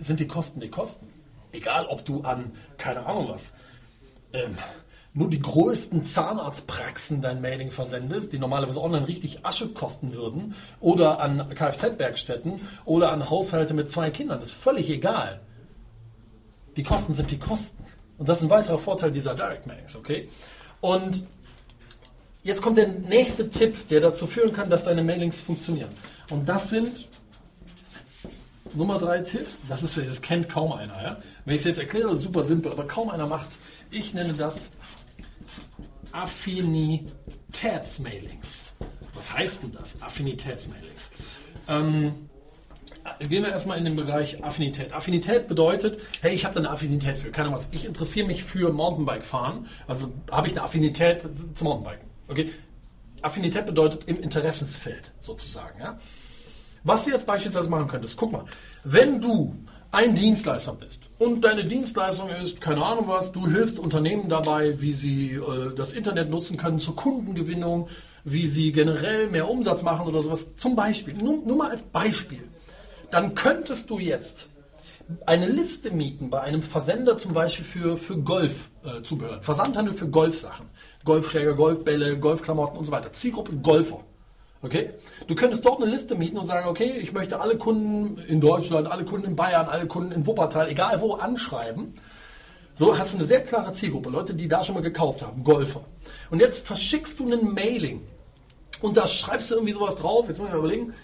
sind 0.00 0.20
die 0.20 0.26
Kosten 0.26 0.60
die 0.60 0.70
Kosten. 0.70 1.08
Egal, 1.52 1.86
ob 1.86 2.04
du 2.04 2.22
an, 2.22 2.52
keine 2.76 3.06
Ahnung 3.06 3.28
was, 3.28 3.52
ähm, 4.32 4.56
nur 5.14 5.30
die 5.30 5.40
größten 5.40 6.04
Zahnarztpraxen 6.04 7.22
dein 7.22 7.40
Mailing 7.40 7.70
versendest, 7.70 8.32
die 8.32 8.38
normalerweise 8.38 8.80
online 8.80 9.08
richtig 9.08 9.44
Asche 9.44 9.68
kosten 9.68 10.12
würden, 10.12 10.54
oder 10.80 11.20
an 11.20 11.48
Kfz-Werkstätten 11.48 12.60
oder 12.84 13.12
an 13.12 13.28
Haushalte 13.28 13.74
mit 13.74 13.90
zwei 13.90 14.10
Kindern, 14.10 14.40
ist 14.42 14.52
völlig 14.52 14.88
egal. 14.90 15.40
Die 16.76 16.82
Kosten 16.82 17.14
sind 17.14 17.30
die 17.30 17.38
Kosten. 17.38 17.82
Und 18.18 18.28
das 18.28 18.38
ist 18.38 18.44
ein 18.44 18.50
weiterer 18.50 18.78
Vorteil 18.78 19.10
dieser 19.10 19.34
Direct 19.34 19.66
Mailings, 19.66 19.96
okay? 19.96 20.28
Und 20.80 21.24
jetzt 22.42 22.62
kommt 22.62 22.78
der 22.78 22.88
nächste 22.88 23.50
Tipp, 23.50 23.88
der 23.88 24.00
dazu 24.00 24.26
führen 24.26 24.52
kann, 24.52 24.70
dass 24.70 24.84
deine 24.84 25.02
Mailings 25.02 25.40
funktionieren. 25.40 25.90
Und 26.30 26.48
das 26.48 26.70
sind 26.70 27.08
Nummer 28.74 28.98
drei 28.98 29.20
Tipp, 29.20 29.46
das 29.68 29.82
ist 29.82 29.96
das 29.96 30.20
kennt 30.20 30.48
kaum 30.48 30.72
einer. 30.72 31.02
Ja? 31.02 31.22
Wenn 31.44 31.54
ich 31.54 31.62
es 31.62 31.66
jetzt 31.66 31.78
erkläre, 31.78 32.14
super 32.16 32.44
simpel, 32.44 32.70
aber 32.70 32.86
kaum 32.86 33.08
einer 33.08 33.26
macht 33.26 33.48
es. 33.48 33.58
Ich 33.90 34.12
nenne 34.14 34.34
das 34.34 34.70
Affinitätsmailings. 36.12 38.64
Was 39.14 39.32
heißt 39.32 39.62
denn 39.62 39.72
das? 39.72 39.96
Affinitätsmailings. 40.00 41.10
Ähm, 41.68 42.28
gehen 43.20 43.42
wir 43.42 43.50
erstmal 43.50 43.78
in 43.78 43.84
den 43.84 43.96
Bereich 43.96 44.42
Affinität. 44.44 44.92
Affinität 44.92 45.48
bedeutet, 45.48 46.00
hey, 46.20 46.34
ich 46.34 46.44
habe 46.44 46.54
da 46.54 46.60
eine 46.60 46.70
Affinität 46.70 47.18
für, 47.18 47.30
keine 47.30 47.48
Ahnung. 47.48 47.60
Ich 47.70 47.84
interessiere 47.84 48.26
mich 48.26 48.44
für 48.44 48.72
Mountainbike 48.72 49.26
fahren, 49.26 49.66
also 49.86 50.12
habe 50.30 50.46
ich 50.46 50.54
eine 50.54 50.62
Affinität 50.62 51.26
zum 51.54 51.66
Mountainbiken. 51.66 52.08
Okay? 52.28 52.52
Affinität 53.22 53.66
bedeutet 53.66 54.04
im 54.06 54.20
Interessensfeld 54.20 55.12
sozusagen. 55.20 55.80
Ja? 55.80 55.98
Was 56.84 57.04
du 57.04 57.10
jetzt 57.10 57.26
beispielsweise 57.26 57.68
machen 57.68 57.88
könntest, 57.88 58.16
guck 58.16 58.32
mal, 58.32 58.44
wenn 58.84 59.20
du 59.20 59.56
ein 59.90 60.14
Dienstleister 60.14 60.74
bist 60.74 61.07
und 61.18 61.42
deine 61.42 61.64
Dienstleistung 61.64 62.28
ist, 62.30 62.60
keine 62.60 62.84
Ahnung 62.84 63.08
was, 63.08 63.32
du 63.32 63.46
hilfst 63.46 63.78
Unternehmen 63.78 64.28
dabei, 64.28 64.80
wie 64.80 64.92
sie 64.92 65.32
äh, 65.32 65.74
das 65.74 65.92
Internet 65.92 66.30
nutzen 66.30 66.56
können 66.56 66.78
zur 66.78 66.94
Kundengewinnung, 66.94 67.88
wie 68.24 68.46
sie 68.46 68.72
generell 68.72 69.28
mehr 69.28 69.48
Umsatz 69.48 69.82
machen 69.82 70.06
oder 70.06 70.22
sowas, 70.22 70.46
zum 70.56 70.76
Beispiel, 70.76 71.14
nur, 71.14 71.38
nur 71.44 71.56
mal 71.56 71.70
als 71.70 71.82
Beispiel, 71.82 72.42
dann 73.10 73.34
könntest 73.34 73.90
du 73.90 73.98
jetzt 73.98 74.48
eine 75.26 75.46
Liste 75.46 75.90
mieten 75.90 76.30
bei 76.30 76.40
einem 76.40 76.62
Versender 76.62 77.16
zum 77.16 77.32
Beispiel 77.32 77.64
für, 77.64 77.96
für 77.96 78.18
Golfzubehör, 78.18 79.38
äh, 79.38 79.42
Versandhandel 79.42 79.94
für 79.94 80.08
Golfsachen, 80.08 80.66
Golfschläger, 81.04 81.54
Golfbälle, 81.54 82.18
Golfklamotten 82.18 82.78
und 82.78 82.84
so 82.84 82.92
weiter, 82.92 83.12
Zielgruppe 83.12 83.56
Golfer. 83.56 84.04
Okay? 84.62 84.90
Du 85.26 85.34
könntest 85.34 85.64
dort 85.64 85.80
eine 85.80 85.90
Liste 85.90 86.14
mieten 86.14 86.36
und 86.36 86.46
sagen, 86.46 86.68
okay, 86.68 86.98
ich 86.98 87.12
möchte 87.12 87.40
alle 87.40 87.56
Kunden 87.56 88.18
in 88.18 88.40
Deutschland, 88.40 88.90
alle 88.90 89.04
Kunden 89.04 89.28
in 89.28 89.36
Bayern, 89.36 89.66
alle 89.68 89.86
Kunden 89.86 90.12
in 90.12 90.26
Wuppertal, 90.26 90.68
egal 90.68 91.00
wo, 91.00 91.14
anschreiben. 91.14 91.94
So 92.74 92.96
hast 92.96 93.12
du 93.12 93.18
eine 93.18 93.26
sehr 93.26 93.42
klare 93.44 93.72
Zielgruppe, 93.72 94.08
Leute, 94.10 94.34
die 94.34 94.48
da 94.48 94.62
schon 94.62 94.74
mal 94.74 94.82
gekauft 94.82 95.22
haben, 95.22 95.42
Golfer. 95.42 95.84
Und 96.30 96.40
jetzt 96.40 96.64
verschickst 96.66 97.18
du 97.18 97.30
ein 97.30 97.52
Mailing 97.52 98.02
und 98.80 98.96
da 98.96 99.08
schreibst 99.08 99.50
du 99.50 99.56
irgendwie 99.56 99.72
sowas 99.72 99.96
drauf, 99.96 100.26
jetzt 100.28 100.38
muss 100.38 100.46
ich 100.48 100.52
mal 100.52 100.60
überlegen, 100.60 100.94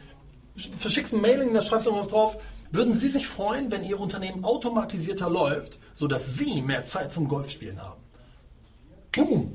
verschickst 0.78 1.12
ein 1.12 1.20
Mailing 1.20 1.48
und 1.48 1.54
da 1.54 1.62
schreibst 1.62 1.86
du 1.86 1.90
irgendwas 1.90 2.10
drauf. 2.10 2.36
Würden 2.70 2.96
Sie 2.96 3.08
sich 3.08 3.26
freuen, 3.26 3.70
wenn 3.70 3.84
Ihr 3.84 4.00
Unternehmen 4.00 4.44
automatisierter 4.44 5.30
läuft, 5.30 5.78
sodass 5.94 6.36
Sie 6.36 6.60
mehr 6.60 6.84
Zeit 6.84 7.12
zum 7.12 7.28
Golfspielen 7.28 7.80
haben? 7.80 8.00
Boom! 9.12 9.53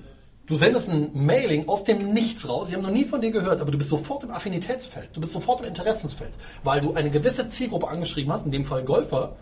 Du 0.49 0.55
sendest 0.55 0.89
ein 0.89 1.11
Mailing 1.13 1.69
aus 1.69 1.83
dem 1.83 2.11
Nichts 2.11 2.49
raus, 2.49 2.69
sie 2.69 2.75
haben 2.75 2.81
noch 2.81 2.89
nie 2.89 3.05
von 3.05 3.21
dir 3.21 3.29
gehört, 3.29 3.61
aber 3.61 3.69
du 3.69 3.77
bist 3.77 3.91
sofort 3.91 4.23
im 4.23 4.31
Affinitätsfeld, 4.31 5.09
du 5.13 5.21
bist 5.21 5.31
sofort 5.31 5.61
im 5.61 5.67
Interessensfeld, 5.67 6.33
weil 6.63 6.81
du 6.81 6.95
eine 6.95 7.11
gewisse 7.11 7.47
Zielgruppe 7.47 7.87
angeschrieben 7.87 8.33
hast, 8.33 8.47
in 8.47 8.51
dem 8.51 8.65
Fall 8.65 8.83
Golfer, 8.83 9.35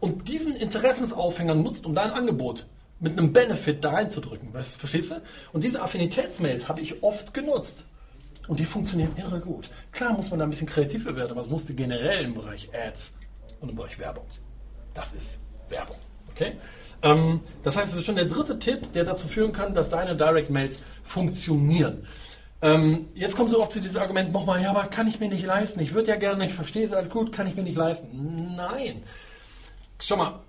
und 0.00 0.26
diesen 0.26 0.56
Interessensaufhänger 0.56 1.54
nutzt, 1.54 1.86
um 1.86 1.94
dein 1.94 2.10
Angebot 2.10 2.66
mit 2.98 3.16
einem 3.16 3.32
Benefit 3.32 3.84
da 3.84 3.90
reinzudrücken. 3.90 4.52
Weißt, 4.52 4.76
verstehst 4.76 5.12
du? 5.12 5.22
Und 5.52 5.62
diese 5.62 5.80
Affinitätsmails 5.80 6.68
habe 6.68 6.80
ich 6.80 7.04
oft 7.04 7.32
genutzt. 7.32 7.84
Und 8.48 8.58
die 8.58 8.64
funktionieren 8.64 9.12
irre 9.16 9.38
gut. 9.38 9.70
Klar 9.92 10.14
muss 10.14 10.30
man 10.30 10.40
da 10.40 10.44
ein 10.44 10.50
bisschen 10.50 10.66
kreativer 10.66 11.14
werden, 11.14 11.30
aber 11.30 11.42
es 11.42 11.48
musste 11.48 11.72
generell 11.72 12.24
im 12.24 12.34
Bereich 12.34 12.68
Ads 12.74 13.12
und 13.60 13.68
im 13.68 13.76
Bereich 13.76 13.96
Werbung. 13.98 14.26
Das 14.92 15.12
ist 15.12 15.38
Werbung. 15.68 15.98
Okay? 16.34 16.52
Ähm, 17.02 17.40
das 17.62 17.76
heißt, 17.76 17.92
es 17.92 17.98
ist 18.00 18.04
schon 18.04 18.16
der 18.16 18.26
dritte 18.26 18.58
Tipp, 18.58 18.92
der 18.92 19.04
dazu 19.04 19.28
führen 19.28 19.52
kann, 19.52 19.74
dass 19.74 19.88
deine 19.88 20.16
Direct 20.16 20.50
Mails 20.50 20.80
funktionieren. 21.04 22.06
Ähm, 22.62 23.08
jetzt 23.14 23.36
kommt 23.36 23.50
so 23.50 23.60
oft 23.60 23.72
zu 23.72 23.80
diesem 23.80 24.02
Argument 24.02 24.32
nochmal, 24.32 24.62
ja, 24.62 24.70
aber 24.70 24.84
kann 24.84 25.08
ich 25.08 25.18
mir 25.18 25.28
nicht 25.28 25.46
leisten? 25.46 25.80
Ich 25.80 25.94
würde 25.94 26.08
ja 26.08 26.16
gerne, 26.16 26.44
ich 26.44 26.52
verstehe 26.52 26.84
es 26.84 26.92
alles 26.92 27.08
gut, 27.08 27.32
kann 27.32 27.46
ich 27.46 27.56
mir 27.56 27.62
nicht 27.62 27.76
leisten? 27.76 28.54
Nein. 28.54 29.02
Schau 29.98 30.16
mal, 30.16 30.40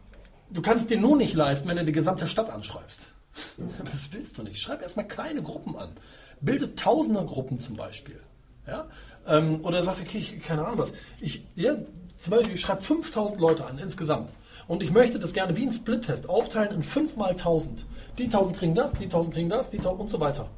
du 0.49 0.61
kannst 0.61 0.89
dir 0.89 0.99
nur 0.99 1.15
nicht 1.15 1.33
leisten, 1.33 1.69
wenn 1.69 1.77
du 1.77 1.85
die 1.85 1.91
gesamte 1.93 2.27
Stadt 2.27 2.49
anschreibst. 2.49 2.99
Das 3.85 4.11
willst 4.11 4.37
du 4.37 4.43
nicht. 4.43 4.61
Schreib 4.61 4.81
erstmal 4.81 5.07
kleine 5.07 5.41
Gruppen 5.41 5.77
an. 5.77 5.91
Bilde 6.41 6.75
tausender 6.75 7.23
Gruppen 7.23 7.59
zum 7.59 7.77
Beispiel. 7.77 8.19
Ja? 8.67 8.87
Ähm, 9.25 9.63
oder 9.63 9.81
sagst, 9.81 10.01
okay, 10.01 10.17
ich, 10.17 10.41
keine 10.41 10.65
Ahnung 10.65 10.79
was. 10.79 10.91
Ich, 11.21 11.45
ja, 11.55 11.75
zum 12.17 12.31
Beispiel, 12.31 12.55
ich 12.55 12.61
schreibe 12.61 12.81
5000 12.81 13.39
Leute 13.39 13.65
an 13.65 13.77
insgesamt. 13.77 14.29
Und 14.71 14.81
ich 14.81 14.91
möchte 14.91 15.19
das 15.19 15.33
gerne 15.33 15.57
wie 15.57 15.67
ein 15.67 15.73
Split-Test 15.73 16.29
aufteilen 16.29 16.71
in 16.71 16.81
5 16.81 17.17
mal 17.17 17.31
1000. 17.31 17.85
Die 18.17 18.23
1000 18.23 18.57
kriegen 18.57 18.73
das, 18.73 18.93
die 18.93 19.03
1000 19.03 19.33
kriegen 19.33 19.49
das, 19.49 19.69
die 19.69 19.79
1000 19.79 19.99
und 19.99 20.09
so 20.09 20.21
weiter. 20.21 20.49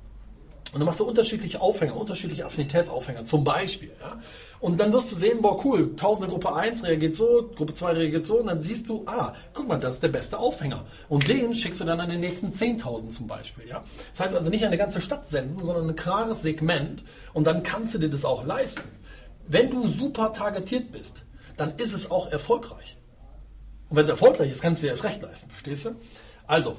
Und 0.72 0.80
dann 0.80 0.86
machst 0.86 1.00
du 1.00 1.04
unterschiedliche 1.04 1.60
Aufhänger, 1.60 1.98
unterschiedliche 1.98 2.46
Affinitätsaufhänger 2.46 3.26
zum 3.26 3.44
Beispiel. 3.44 3.90
Ja? 4.00 4.20
Und 4.60 4.80
dann 4.80 4.94
wirst 4.94 5.12
du 5.12 5.16
sehen, 5.16 5.42
boah, 5.42 5.66
cool, 5.66 5.96
Tausende 5.96 6.30
Gruppe 6.30 6.54
1 6.54 6.84
reagiert 6.84 7.16
so, 7.16 7.50
Gruppe 7.56 7.74
2 7.74 7.94
reagiert 7.94 8.28
so. 8.28 8.40
Und 8.40 8.46
dann 8.46 8.62
siehst 8.62 8.88
du, 8.88 9.02
ah, 9.08 9.34
guck 9.52 9.68
mal, 9.68 9.80
das 9.80 9.96
ist 9.96 10.04
der 10.04 10.10
beste 10.10 10.38
Aufhänger. 10.38 10.86
Und 11.10 11.28
den 11.28 11.56
schickst 11.56 11.82
du 11.82 11.86
dann 11.86 12.00
an 12.00 12.12
den 12.12 12.20
nächsten 12.20 12.52
10.000 12.52 13.10
zum 13.10 13.26
Beispiel. 13.26 13.68
Ja? 13.68 13.84
Das 14.12 14.28
heißt 14.28 14.36
also 14.36 14.52
nicht 14.52 14.64
eine 14.64 14.78
ganze 14.78 15.02
Stadt 15.02 15.28
senden, 15.28 15.60
sondern 15.66 15.90
ein 15.90 15.96
klares 15.96 16.44
Segment. 16.44 17.04
Und 17.34 17.48
dann 17.48 17.64
kannst 17.64 17.96
du 17.96 17.98
dir 17.98 18.12
das 18.12 18.26
auch 18.26 18.46
leisten. 18.46 18.84
Wenn 19.48 19.72
du 19.72 19.90
super 19.90 20.34
targetiert 20.34 20.92
bist, 20.92 21.24
dann 21.58 21.74
ist 21.78 21.94
es 21.94 22.12
auch 22.12 22.32
erfolgreich. 22.32 22.96
Und 23.94 23.98
wenn 23.98 24.06
es 24.06 24.10
erfolgreich 24.10 24.50
ist, 24.50 24.60
kannst 24.60 24.82
du 24.82 24.88
dir 24.88 24.90
erst 24.90 25.04
recht 25.04 25.22
leisten, 25.22 25.52
verstehst 25.52 25.86
du? 25.86 25.92
Also, 26.48 26.78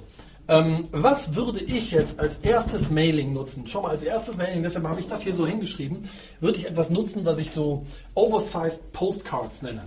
ähm, 0.48 0.88
was 0.90 1.36
würde 1.36 1.60
ich 1.62 1.92
jetzt 1.92 2.18
als 2.18 2.38
erstes 2.38 2.90
Mailing 2.90 3.32
nutzen? 3.32 3.68
Schon 3.68 3.82
mal 3.82 3.90
als 3.90 4.02
erstes 4.02 4.36
Mailing, 4.36 4.64
deshalb 4.64 4.84
habe 4.88 4.98
ich 4.98 5.06
das 5.06 5.22
hier 5.22 5.32
so 5.32 5.46
hingeschrieben, 5.46 6.10
würde 6.40 6.58
ich 6.58 6.66
etwas 6.66 6.90
nutzen, 6.90 7.24
was 7.24 7.38
ich 7.38 7.52
so 7.52 7.86
Oversized 8.14 8.92
Postcards 8.92 9.62
nenne. 9.62 9.84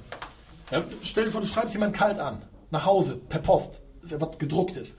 Ja, 0.72 0.86
stell 1.02 1.26
dir 1.26 1.32
vor, 1.32 1.42
du 1.42 1.48
schreibst 1.48 1.74
jemanden 1.74 1.98
kalt 1.98 2.18
an, 2.18 2.44
nach 2.72 2.86
Hause, 2.86 3.18
per 3.18 3.40
Post, 3.40 3.82
das 3.96 4.06
ist 4.06 4.12
ja 4.12 4.22
was 4.22 4.38
gedrucktes. 4.38 4.96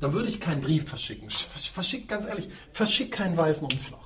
Dann 0.00 0.14
würde 0.14 0.30
ich 0.30 0.40
keinen 0.40 0.62
Brief 0.62 0.88
verschicken. 0.88 1.28
Verschick, 1.28 2.08
ganz 2.08 2.24
ehrlich, 2.24 2.48
verschick 2.72 3.12
keinen 3.12 3.36
weißen 3.36 3.64
Umschlag. 3.70 4.00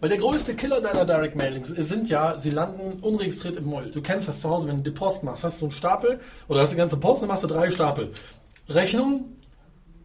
Weil 0.00 0.08
der 0.10 0.18
größte 0.18 0.54
Killer 0.54 0.80
deiner 0.80 1.04
Direct 1.04 1.34
Mailings 1.34 1.68
sind 1.68 2.08
ja, 2.08 2.38
sie 2.38 2.50
landen 2.50 3.00
unregistriert 3.00 3.56
im 3.56 3.64
Moll. 3.64 3.90
Du 3.90 4.00
kennst 4.00 4.28
das 4.28 4.40
zu 4.40 4.48
Hause, 4.48 4.68
wenn 4.68 4.78
du 4.78 4.90
die 4.90 4.96
Post 4.96 5.22
machst, 5.24 5.44
hast 5.44 5.60
du 5.60 5.66
einen 5.66 5.72
Stapel 5.72 6.20
oder 6.46 6.60
hast 6.60 6.72
die 6.72 6.76
ganze 6.76 6.96
Post, 6.96 7.22
dann 7.22 7.28
machst 7.28 7.42
du 7.42 7.48
drei 7.48 7.70
Stapel. 7.70 8.12
Rechnung, 8.68 9.36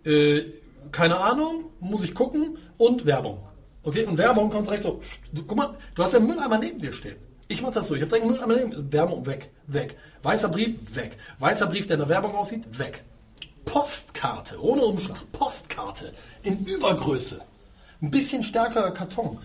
äh, 0.03 0.43
keine 0.91 1.17
Ahnung, 1.17 1.65
muss 1.79 2.03
ich 2.03 2.15
gucken 2.15 2.57
und 2.77 3.05
Werbung. 3.05 3.39
Okay, 3.83 4.05
und 4.05 4.17
Werbung 4.17 4.50
kommt 4.50 4.67
direkt 4.67 4.83
so, 4.83 5.01
du, 5.31 5.43
guck 5.43 5.57
mal, 5.57 5.77
du 5.95 6.03
hast 6.03 6.13
ja 6.13 6.19
einen 6.19 6.27
Mülleimer 6.27 6.57
neben 6.57 6.79
dir 6.79 6.93
stehen. 6.93 7.17
Ich 7.50 7.62
mach 7.62 7.71
das 7.71 7.88
so, 7.88 7.95
ich 7.95 8.01
habe 8.01 8.09
direkt 8.09 8.25
einen 8.25 8.33
Mülleimer 8.33 8.55
neben 8.55 8.91
Werbung 8.91 9.25
weg, 9.25 9.51
weg. 9.67 9.97
Weißer 10.23 10.50
Brief, 10.50 10.75
weg. 10.95 11.17
Weißer 11.39 11.67
Brief, 11.67 11.85
der 11.88 11.95
in 11.95 12.00
der 12.00 12.09
Werbung 12.09 12.33
aussieht, 12.33 12.63
weg. 12.79 13.03
Postkarte, 13.65 14.62
ohne 14.62 14.83
Umschlag, 14.83 15.19
Postkarte 15.31 16.13
in 16.43 16.65
Übergröße. 16.65 17.41
Ein 18.01 18.12
bisschen 18.12 18.43
stärkerer 18.43 18.91
Karton. 18.91 19.39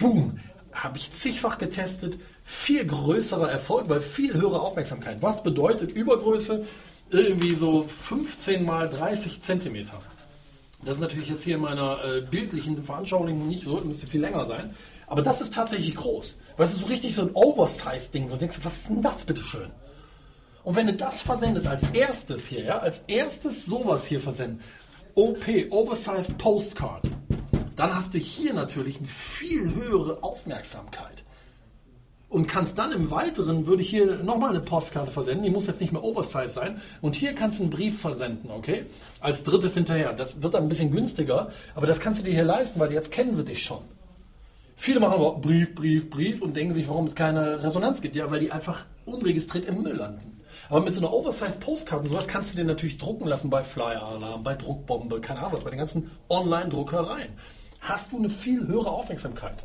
Boom, 0.00 0.40
habe 0.72 0.98
ich 0.98 1.12
zigfach 1.12 1.58
getestet, 1.58 2.18
viel 2.44 2.84
größerer 2.84 3.50
Erfolg, 3.50 3.88
weil 3.88 4.00
viel 4.00 4.34
höhere 4.34 4.60
Aufmerksamkeit. 4.60 5.18
Was 5.20 5.42
bedeutet 5.42 5.92
Übergröße? 5.92 6.64
Irgendwie 7.10 7.54
so 7.54 7.82
15 7.82 8.64
mal 8.64 8.88
30 8.88 9.40
Zentimeter. 9.40 9.98
Das 10.84 10.96
ist 10.96 11.00
natürlich 11.00 11.28
jetzt 11.28 11.44
hier 11.44 11.56
in 11.56 11.62
meiner 11.62 12.04
äh, 12.04 12.20
bildlichen 12.20 12.82
Veranschaulichung 12.82 13.46
nicht 13.46 13.64
so, 13.64 13.80
müsste 13.80 14.06
viel 14.06 14.20
länger 14.20 14.44
sein. 14.46 14.74
Aber 15.06 15.22
das 15.22 15.40
ist 15.40 15.54
tatsächlich 15.54 15.94
groß. 15.94 16.36
Weil 16.56 16.66
es 16.66 16.72
ist 16.72 16.80
so 16.80 16.86
richtig 16.86 17.14
so 17.14 17.22
ein 17.22 17.30
Oversize-Ding, 17.34 18.28
du 18.28 18.36
denkst, 18.36 18.58
was 18.62 18.76
ist 18.76 18.88
denn 18.88 19.02
das 19.02 19.24
bitte 19.24 19.42
schön? 19.42 19.70
Und 20.62 20.76
wenn 20.76 20.86
du 20.86 20.94
das 20.94 21.22
versendest 21.22 21.66
als 21.66 21.84
erstes 21.92 22.46
hier, 22.46 22.64
ja, 22.64 22.78
als 22.78 23.04
erstes 23.06 23.66
sowas 23.66 24.06
hier 24.06 24.20
versenden, 24.20 24.60
OP, 25.14 25.46
Oversized 25.70 26.36
Postcard, 26.38 27.02
dann 27.76 27.94
hast 27.94 28.14
du 28.14 28.18
hier 28.18 28.54
natürlich 28.54 28.98
eine 28.98 29.08
viel 29.08 29.74
höhere 29.74 30.22
Aufmerksamkeit. 30.22 31.24
und 32.34 32.48
kannst 32.48 32.76
dann 32.78 32.90
im 32.90 33.12
Weiteren, 33.12 33.68
würde 33.68 33.82
ich 33.82 33.90
hier 33.90 34.16
nochmal 34.16 34.50
eine 34.50 34.58
Postkarte 34.58 35.12
versenden, 35.12 35.44
die 35.44 35.50
muss 35.50 35.68
jetzt 35.68 35.80
nicht 35.80 35.92
mehr 35.92 36.02
Oversize 36.02 36.48
sein 36.48 36.80
und 37.00 37.14
hier 37.14 37.32
kannst 37.32 37.60
du 37.60 37.62
einen 37.62 37.70
Brief 37.70 38.00
versenden, 38.00 38.50
okay? 38.50 38.86
Als 39.20 39.44
drittes 39.44 39.74
hinterher. 39.74 40.12
Das 40.12 40.42
wird 40.42 40.54
dann 40.54 40.64
ein 40.64 40.68
bisschen 40.68 40.90
günstiger, 40.90 41.52
aber 41.76 41.86
das 41.86 42.00
kannst 42.00 42.20
du 42.20 42.24
dir 42.24 42.34
hier 42.34 42.42
leisten, 42.42 42.80
weil 42.80 42.92
jetzt 42.92 43.12
kennen 43.12 43.36
sie 43.36 43.44
dich 43.44 43.62
schon. 43.62 43.82
Viele 44.74 44.98
machen 44.98 45.14
aber 45.14 45.36
Brief, 45.36 45.76
Brief, 45.76 46.10
Brief 46.10 46.42
und 46.42 46.56
denken 46.56 46.72
sich, 46.72 46.88
warum 46.88 47.06
es 47.06 47.14
keine 47.14 47.62
Resonanz 47.62 48.02
gibt. 48.02 48.16
Ja, 48.16 48.28
weil 48.32 48.40
die 48.40 48.50
einfach 48.50 48.84
unregistriert 49.06 49.66
im 49.66 49.82
Müll 49.84 49.94
landen. 49.94 50.40
Aber 50.68 50.80
mit 50.80 50.92
so 50.92 51.00
einer 51.00 51.12
Oversized 51.12 51.60
Postkarte 51.60 52.02
und 52.02 52.08
sowas 52.08 52.26
kannst 52.26 52.52
du 52.52 52.56
dir 52.56 52.64
natürlich 52.64 52.98
drucken 52.98 53.28
lassen 53.28 53.48
bei 53.48 53.62
Flyer 53.62 54.02
Alarm, 54.02 54.42
bei 54.42 54.56
Druckbombe, 54.56 55.20
keine 55.20 55.38
Ahnung 55.38 55.52
was, 55.52 55.62
bei 55.62 55.70
den 55.70 55.78
ganzen 55.78 56.10
Online-Druckereien. 56.28 57.30
Hast 57.84 58.12
du 58.12 58.18
eine 58.18 58.30
viel 58.30 58.66
höhere 58.66 58.90
Aufmerksamkeit. 58.90 59.62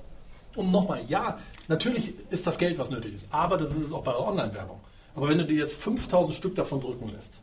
Und 0.56 0.72
nochmal, 0.72 1.06
ja, 1.08 1.40
natürlich 1.70 2.14
ist 2.30 2.46
das 2.46 2.58
Geld, 2.58 2.78
was 2.78 2.90
nötig 2.90 3.16
ist, 3.16 3.28
aber 3.32 3.56
das 3.56 3.72
ist 3.72 3.86
es 3.86 3.94
auch 3.94 4.04
bei 4.04 4.12
der 4.12 4.22
Online-Werbung. 4.28 4.82
Aber 5.16 5.30
wenn 5.30 5.38
du 5.38 5.46
dir 5.46 5.56
jetzt 5.56 5.76
5000 5.76 6.36
Stück 6.36 6.56
davon 6.56 6.82
drucken 6.82 7.10
lässt, 7.10 7.40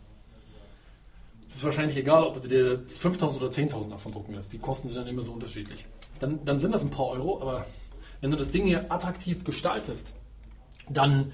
ist 1.54 1.64
wahrscheinlich 1.64 1.96
egal, 1.96 2.24
ob 2.24 2.42
du 2.42 2.48
dir 2.48 2.84
5000 2.86 3.42
oder 3.42 3.50
10.000 3.50 3.88
davon 3.88 4.12
drucken 4.12 4.34
lässt. 4.34 4.52
Die 4.52 4.58
Kosten 4.58 4.88
sind 4.88 4.98
dann 4.98 5.06
immer 5.06 5.22
so 5.22 5.32
unterschiedlich. 5.32 5.86
Dann, 6.20 6.44
dann 6.44 6.58
sind 6.58 6.72
das 6.72 6.82
ein 6.82 6.90
paar 6.90 7.06
Euro, 7.06 7.40
aber 7.40 7.64
wenn 8.20 8.30
du 8.30 8.36
das 8.36 8.50
Ding 8.50 8.66
hier 8.66 8.92
attraktiv 8.92 9.44
gestaltest, 9.44 10.06
dann, 10.90 11.32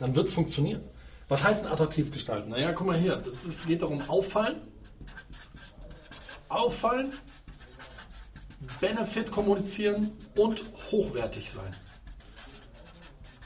dann 0.00 0.16
wird 0.16 0.26
es 0.26 0.34
funktionieren. 0.34 0.80
Was 1.28 1.44
heißt 1.44 1.64
denn 1.64 1.70
attraktiv 1.70 2.10
gestalten? 2.10 2.50
Naja, 2.50 2.72
guck 2.72 2.88
mal 2.88 2.98
hier, 2.98 3.22
es 3.48 3.64
geht 3.66 3.82
darum 3.82 4.02
auffallen, 4.08 4.56
auffallen 6.48 7.12
Benefit 8.80 9.30
kommunizieren 9.30 10.12
und 10.36 10.62
hochwertig 10.90 11.50
sein. 11.50 11.74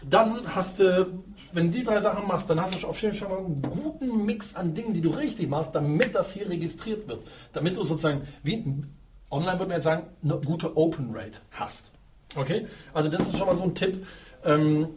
Dann 0.02 0.54
hast 0.54 0.80
du, 0.80 1.23
wenn 1.52 1.71
du 1.71 1.78
die 1.78 1.85
drei 1.85 2.00
Sachen 2.00 2.26
machst, 2.26 2.50
dann 2.50 2.61
hast 2.61 2.75
du 2.75 2.87
auf 2.87 3.00
jeden 3.00 3.14
Fall 3.14 3.38
einen 3.38 3.62
guten 3.62 4.26
Mix 4.26 4.54
an 4.54 4.75
Dingen, 4.75 4.92
die 4.92 5.00
du 5.00 5.11
richtig 5.11 5.49
machst, 5.49 5.75
damit 5.75 6.14
das 6.14 6.33
hier 6.33 6.49
registriert 6.49 7.09
wird. 7.09 7.26
Damit 7.52 7.76
du 7.76 7.85
sozusagen, 7.85 8.26
wie 8.42 8.85
online 9.30 9.59
würde 9.59 9.68
man 9.68 9.76
jetzt 9.76 9.85
sagen, 9.85 10.09
eine 10.23 10.37
gute 10.37 10.76
Open 10.76 11.11
Rate 11.12 11.38
hast. 11.52 11.90
Okay? 12.37 12.66
Also 12.92 13.09
das 13.09 13.23
ist 13.23 13.37
schon 13.37 13.47
mal 13.47 13.56
so 13.56 13.62
ein 13.62 13.75
Tipp 13.75 14.06
ähm, 14.44 14.88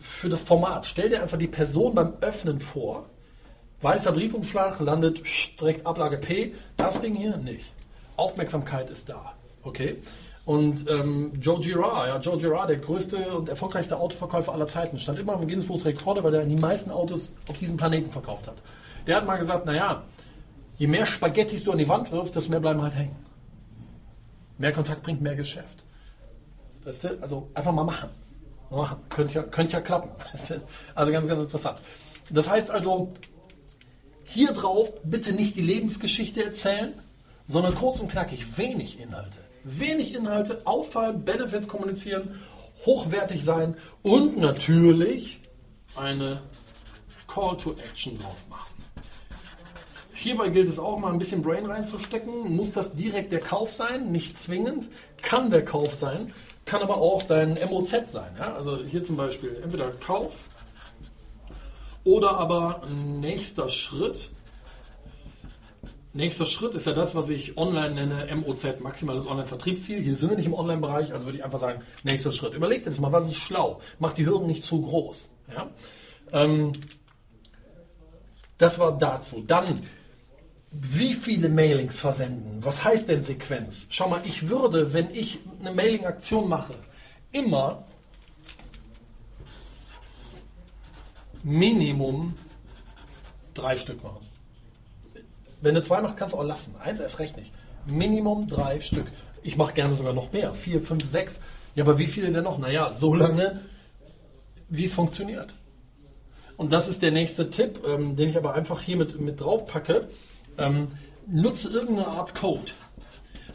für 0.00 0.28
das 0.28 0.42
Format. 0.42 0.86
Stell 0.86 1.08
dir 1.08 1.22
einfach 1.22 1.38
die 1.38 1.46
Person 1.46 1.94
beim 1.94 2.14
Öffnen 2.20 2.60
vor. 2.60 3.08
Weißer 3.80 4.12
Briefumschlag 4.12 4.78
landet 4.80 5.22
direkt 5.58 5.86
Ablage 5.86 6.18
P. 6.18 6.54
Das 6.76 7.00
Ding 7.00 7.14
hier 7.14 7.38
nicht. 7.38 7.72
Aufmerksamkeit 8.20 8.90
ist 8.90 9.08
da. 9.08 9.34
Okay? 9.62 10.02
Und 10.44 10.88
ähm, 10.88 11.32
Joe 11.40 11.60
Girard, 11.60 12.08
ja, 12.08 12.18
Joe 12.18 12.38
Girard, 12.38 12.70
der 12.70 12.78
größte 12.78 13.36
und 13.36 13.48
erfolgreichste 13.48 13.98
Autoverkäufer 13.98 14.52
aller 14.52 14.66
Zeiten, 14.66 14.98
stand 14.98 15.18
immer 15.18 15.34
im 15.34 15.46
Guinness 15.46 15.66
Buch 15.66 15.84
Rekorde, 15.84 16.24
weil 16.24 16.34
er 16.34 16.44
die 16.44 16.56
meisten 16.56 16.90
Autos 16.90 17.30
auf 17.48 17.56
diesem 17.58 17.76
Planeten 17.76 18.10
verkauft 18.10 18.48
hat. 18.48 18.56
Der 19.06 19.16
hat 19.16 19.26
mal 19.26 19.36
gesagt, 19.36 19.66
naja, 19.66 20.02
je 20.76 20.86
mehr 20.86 21.06
Spaghettis 21.06 21.64
du 21.64 21.72
an 21.72 21.78
die 21.78 21.88
Wand 21.88 22.10
wirfst, 22.10 22.34
desto 22.34 22.50
mehr 22.50 22.60
bleiben 22.60 22.82
halt 22.82 22.94
hängen. 22.94 23.16
Mehr 24.58 24.72
Kontakt 24.72 25.02
bringt 25.02 25.20
mehr 25.20 25.36
Geschäft. 25.36 25.84
Weißt 26.84 27.04
du? 27.04 27.18
Also 27.20 27.48
einfach 27.54 27.72
mal 27.72 27.84
machen. 27.84 28.10
Mal 28.70 28.78
machen. 28.78 28.96
Könnte 29.08 29.34
ja, 29.34 29.42
könnte 29.42 29.74
ja 29.74 29.80
klappen. 29.80 30.10
Weißt 30.32 30.50
du? 30.50 30.62
Also 30.94 31.12
ganz, 31.12 31.26
ganz 31.26 31.42
interessant. 31.42 31.78
Das 32.30 32.48
heißt 32.48 32.70
also, 32.70 33.12
hier 34.24 34.52
drauf 34.52 34.90
bitte 35.02 35.32
nicht 35.32 35.56
die 35.56 35.62
Lebensgeschichte 35.62 36.44
erzählen, 36.44 36.94
sondern 37.50 37.74
kurz 37.74 37.98
und 37.98 38.08
knackig, 38.08 38.56
wenig 38.56 39.00
Inhalte. 39.00 39.38
Wenig 39.64 40.14
Inhalte, 40.14 40.62
auffallen, 40.64 41.24
Benefits 41.24 41.66
kommunizieren, 41.66 42.40
hochwertig 42.86 43.44
sein 43.44 43.76
und 44.02 44.38
natürlich 44.38 45.40
eine 45.96 46.42
Call 47.26 47.56
to 47.56 47.72
Action 47.72 48.18
drauf 48.18 48.46
machen. 48.48 48.84
Hierbei 50.12 50.50
gilt 50.50 50.68
es 50.68 50.78
auch 50.78 50.98
mal 51.00 51.12
ein 51.12 51.18
bisschen 51.18 51.42
Brain 51.42 51.66
reinzustecken. 51.66 52.54
Muss 52.54 52.70
das 52.72 52.94
direkt 52.94 53.32
der 53.32 53.40
Kauf 53.40 53.74
sein? 53.74 54.12
Nicht 54.12 54.38
zwingend. 54.38 54.88
Kann 55.20 55.50
der 55.50 55.64
Kauf 55.64 55.94
sein. 55.94 56.32
Kann 56.66 56.82
aber 56.82 56.98
auch 56.98 57.24
dein 57.24 57.58
MOZ 57.68 58.12
sein. 58.12 58.36
Ja? 58.38 58.54
Also 58.54 58.84
hier 58.84 59.02
zum 59.02 59.16
Beispiel 59.16 59.60
entweder 59.62 59.88
Kauf 59.88 60.36
oder 62.04 62.36
aber 62.36 62.82
nächster 63.20 63.68
Schritt 63.68 64.30
Nächster 66.12 66.44
Schritt 66.44 66.74
ist 66.74 66.86
ja 66.86 66.92
das, 66.92 67.14
was 67.14 67.30
ich 67.30 67.56
online 67.56 67.94
nenne, 67.94 68.34
MOZ, 68.34 68.80
maximales 68.80 69.26
Online-Vertriebsziel. 69.26 70.02
Hier 70.02 70.16
sind 70.16 70.30
wir 70.30 70.36
nicht 70.36 70.46
im 70.46 70.54
Online-Bereich, 70.54 71.12
also 71.12 71.24
würde 71.26 71.38
ich 71.38 71.44
einfach 71.44 71.60
sagen, 71.60 71.82
nächster 72.02 72.32
Schritt. 72.32 72.52
Überlegt 72.52 72.86
jetzt 72.86 73.00
mal, 73.00 73.12
was 73.12 73.26
ist 73.26 73.36
schlau? 73.36 73.80
Macht 74.00 74.18
die 74.18 74.26
Hürden 74.26 74.48
nicht 74.48 74.64
zu 74.64 74.82
groß. 74.82 75.30
Ja? 75.52 75.70
Ähm, 76.32 76.72
das 78.58 78.80
war 78.80 78.98
dazu. 78.98 79.44
Dann, 79.46 79.80
wie 80.72 81.14
viele 81.14 81.48
Mailings 81.48 82.00
versenden? 82.00 82.58
Was 82.64 82.82
heißt 82.82 83.08
denn 83.08 83.22
Sequenz? 83.22 83.86
Schau 83.90 84.08
mal, 84.08 84.22
ich 84.24 84.48
würde, 84.48 84.92
wenn 84.92 85.14
ich 85.14 85.38
eine 85.60 85.72
Mailing-Aktion 85.72 86.48
mache, 86.48 86.74
immer 87.30 87.84
Minimum 91.44 92.34
drei 93.54 93.76
Stück 93.76 94.02
machen. 94.02 94.29
Wenn 95.60 95.74
du 95.74 95.82
zwei 95.82 96.00
machst, 96.00 96.16
kannst 96.16 96.34
du 96.34 96.38
auch 96.38 96.44
lassen. 96.44 96.74
Eins 96.82 97.00
erst 97.00 97.18
recht 97.18 97.36
nicht. 97.36 97.52
Minimum 97.86 98.48
drei 98.48 98.80
Stück. 98.80 99.06
Ich 99.42 99.56
mache 99.56 99.74
gerne 99.74 99.94
sogar 99.94 100.12
noch 100.12 100.32
mehr. 100.32 100.54
Vier, 100.54 100.82
fünf, 100.82 101.04
sechs. 101.06 101.40
Ja, 101.74 101.84
aber 101.84 101.98
wie 101.98 102.06
viele 102.06 102.30
denn 102.30 102.44
noch? 102.44 102.58
Naja, 102.58 102.92
so 102.92 103.14
lange, 103.14 103.60
wie 104.68 104.84
es 104.84 104.94
funktioniert. 104.94 105.54
Und 106.56 106.72
das 106.72 106.88
ist 106.88 107.02
der 107.02 107.10
nächste 107.10 107.48
Tipp, 107.48 107.80
ähm, 107.86 108.16
den 108.16 108.28
ich 108.28 108.36
aber 108.36 108.54
einfach 108.54 108.82
hier 108.82 108.96
mit, 108.96 109.18
mit 109.18 109.40
drauf 109.40 109.66
packe. 109.66 110.08
Ähm, 110.58 110.88
nutze 111.26 111.68
irgendeine 111.68 112.08
Art 112.08 112.34
Code. 112.34 112.72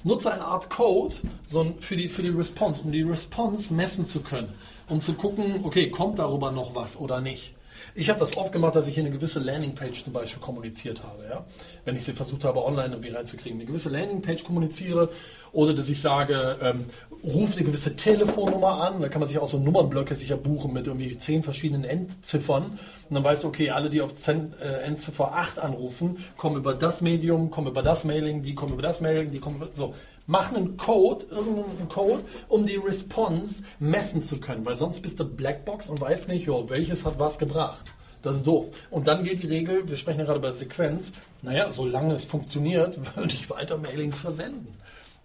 Nutze 0.03 0.31
eine 0.31 0.45
Art 0.45 0.69
Code 0.69 1.15
so 1.47 1.73
für, 1.79 1.97
die, 1.97 2.09
für 2.09 2.21
die 2.21 2.29
Response, 2.29 2.81
um 2.83 2.91
die 2.91 3.01
Response 3.01 3.73
messen 3.73 4.05
zu 4.05 4.21
können. 4.21 4.49
Um 4.87 5.01
zu 5.01 5.13
gucken, 5.13 5.61
okay, 5.63 5.89
kommt 5.89 6.19
darüber 6.19 6.51
noch 6.51 6.75
was 6.75 6.97
oder 6.97 7.21
nicht. 7.21 7.55
Ich 7.93 8.09
habe 8.09 8.19
das 8.19 8.35
oft 8.37 8.51
gemacht, 8.51 8.75
dass 8.75 8.87
ich 8.87 8.95
hier 8.95 9.03
eine 9.03 9.13
gewisse 9.13 9.39
Landingpage 9.39 10.03
zum 10.03 10.13
Beispiel 10.13 10.41
kommuniziert 10.41 11.03
habe. 11.03 11.25
Ja? 11.29 11.45
Wenn 11.83 11.95
ich 11.95 12.03
sie 12.03 12.13
versucht 12.13 12.43
habe, 12.43 12.63
online 12.63 12.95
irgendwie 12.95 13.09
reinzukriegen. 13.09 13.59
Eine 13.59 13.67
gewisse 13.67 13.89
Landingpage 13.89 14.43
kommuniziere 14.43 15.09
oder 15.51 15.73
dass 15.73 15.87
ich 15.89 16.01
sage, 16.01 16.57
ähm, 16.61 16.85
ruf 17.23 17.55
eine 17.55 17.63
gewisse 17.63 17.95
Telefonnummer 17.95 18.81
an. 18.81 19.01
Da 19.01 19.09
kann 19.09 19.21
man 19.21 19.27
sich 19.27 19.37
auch 19.39 19.47
so 19.47 19.57
Nummernblöcke 19.57 20.15
sicher 20.15 20.35
buchen 20.35 20.73
mit 20.73 20.87
irgendwie 20.87 21.17
zehn 21.17 21.43
verschiedenen 21.43 21.85
Endziffern. 21.85 22.77
Und 23.09 23.15
dann 23.15 23.23
weißt 23.23 23.43
du, 23.43 23.47
okay, 23.47 23.69
alle, 23.69 23.89
die 23.89 24.01
auf 24.01 24.15
Zen, 24.15 24.53
äh, 24.61 24.81
Endziffer 24.81 25.33
8 25.33 25.59
anrufen, 25.59 26.17
kommen 26.37 26.57
über 26.57 26.73
das 26.73 27.01
Medium, 27.01 27.51
kommen 27.51 27.67
über 27.67 27.83
das 27.83 28.03
Mailing, 28.03 28.43
die 28.43 28.55
kommen 28.55 28.73
über 28.73 28.81
das 28.81 28.99
Mailing, 28.99 29.31
die 29.31 29.39
kommen 29.39 29.57
über, 29.57 29.69
so. 29.73 29.93
Mach 30.27 30.51
einen 30.51 30.75
Code, 30.77 31.25
irgendeinen 31.29 31.87
Code, 31.87 32.23
um 32.49 32.65
die 32.65 32.77
Response 32.77 33.63
messen 33.79 34.21
zu 34.23 34.39
können, 34.39 34.65
weil 34.65 34.75
sonst 34.75 35.01
bist 35.01 35.19
du 35.19 35.25
Blackbox 35.25 35.87
und 35.87 36.01
weißt 36.01 36.27
nicht, 36.27 36.47
jo, 36.47 36.67
welches 36.69 37.05
hat 37.05 37.19
was 37.19 37.37
gebracht. 37.37 37.85
Das 38.23 38.37
ist 38.37 38.47
doof. 38.47 38.69
Und 38.89 39.07
dann 39.07 39.23
gilt 39.23 39.43
die 39.43 39.47
Regel, 39.47 39.87
wir 39.87 39.97
sprechen 39.97 40.19
ja 40.19 40.25
gerade 40.25 40.39
über 40.39 40.51
Sequenz, 40.51 41.13
naja, 41.43 41.71
solange 41.71 42.15
es 42.15 42.25
funktioniert, 42.25 42.97
würde 43.15 43.35
ich 43.35 43.49
weiter 43.51 43.77
Mailings 43.77 44.17
versenden. 44.17 44.73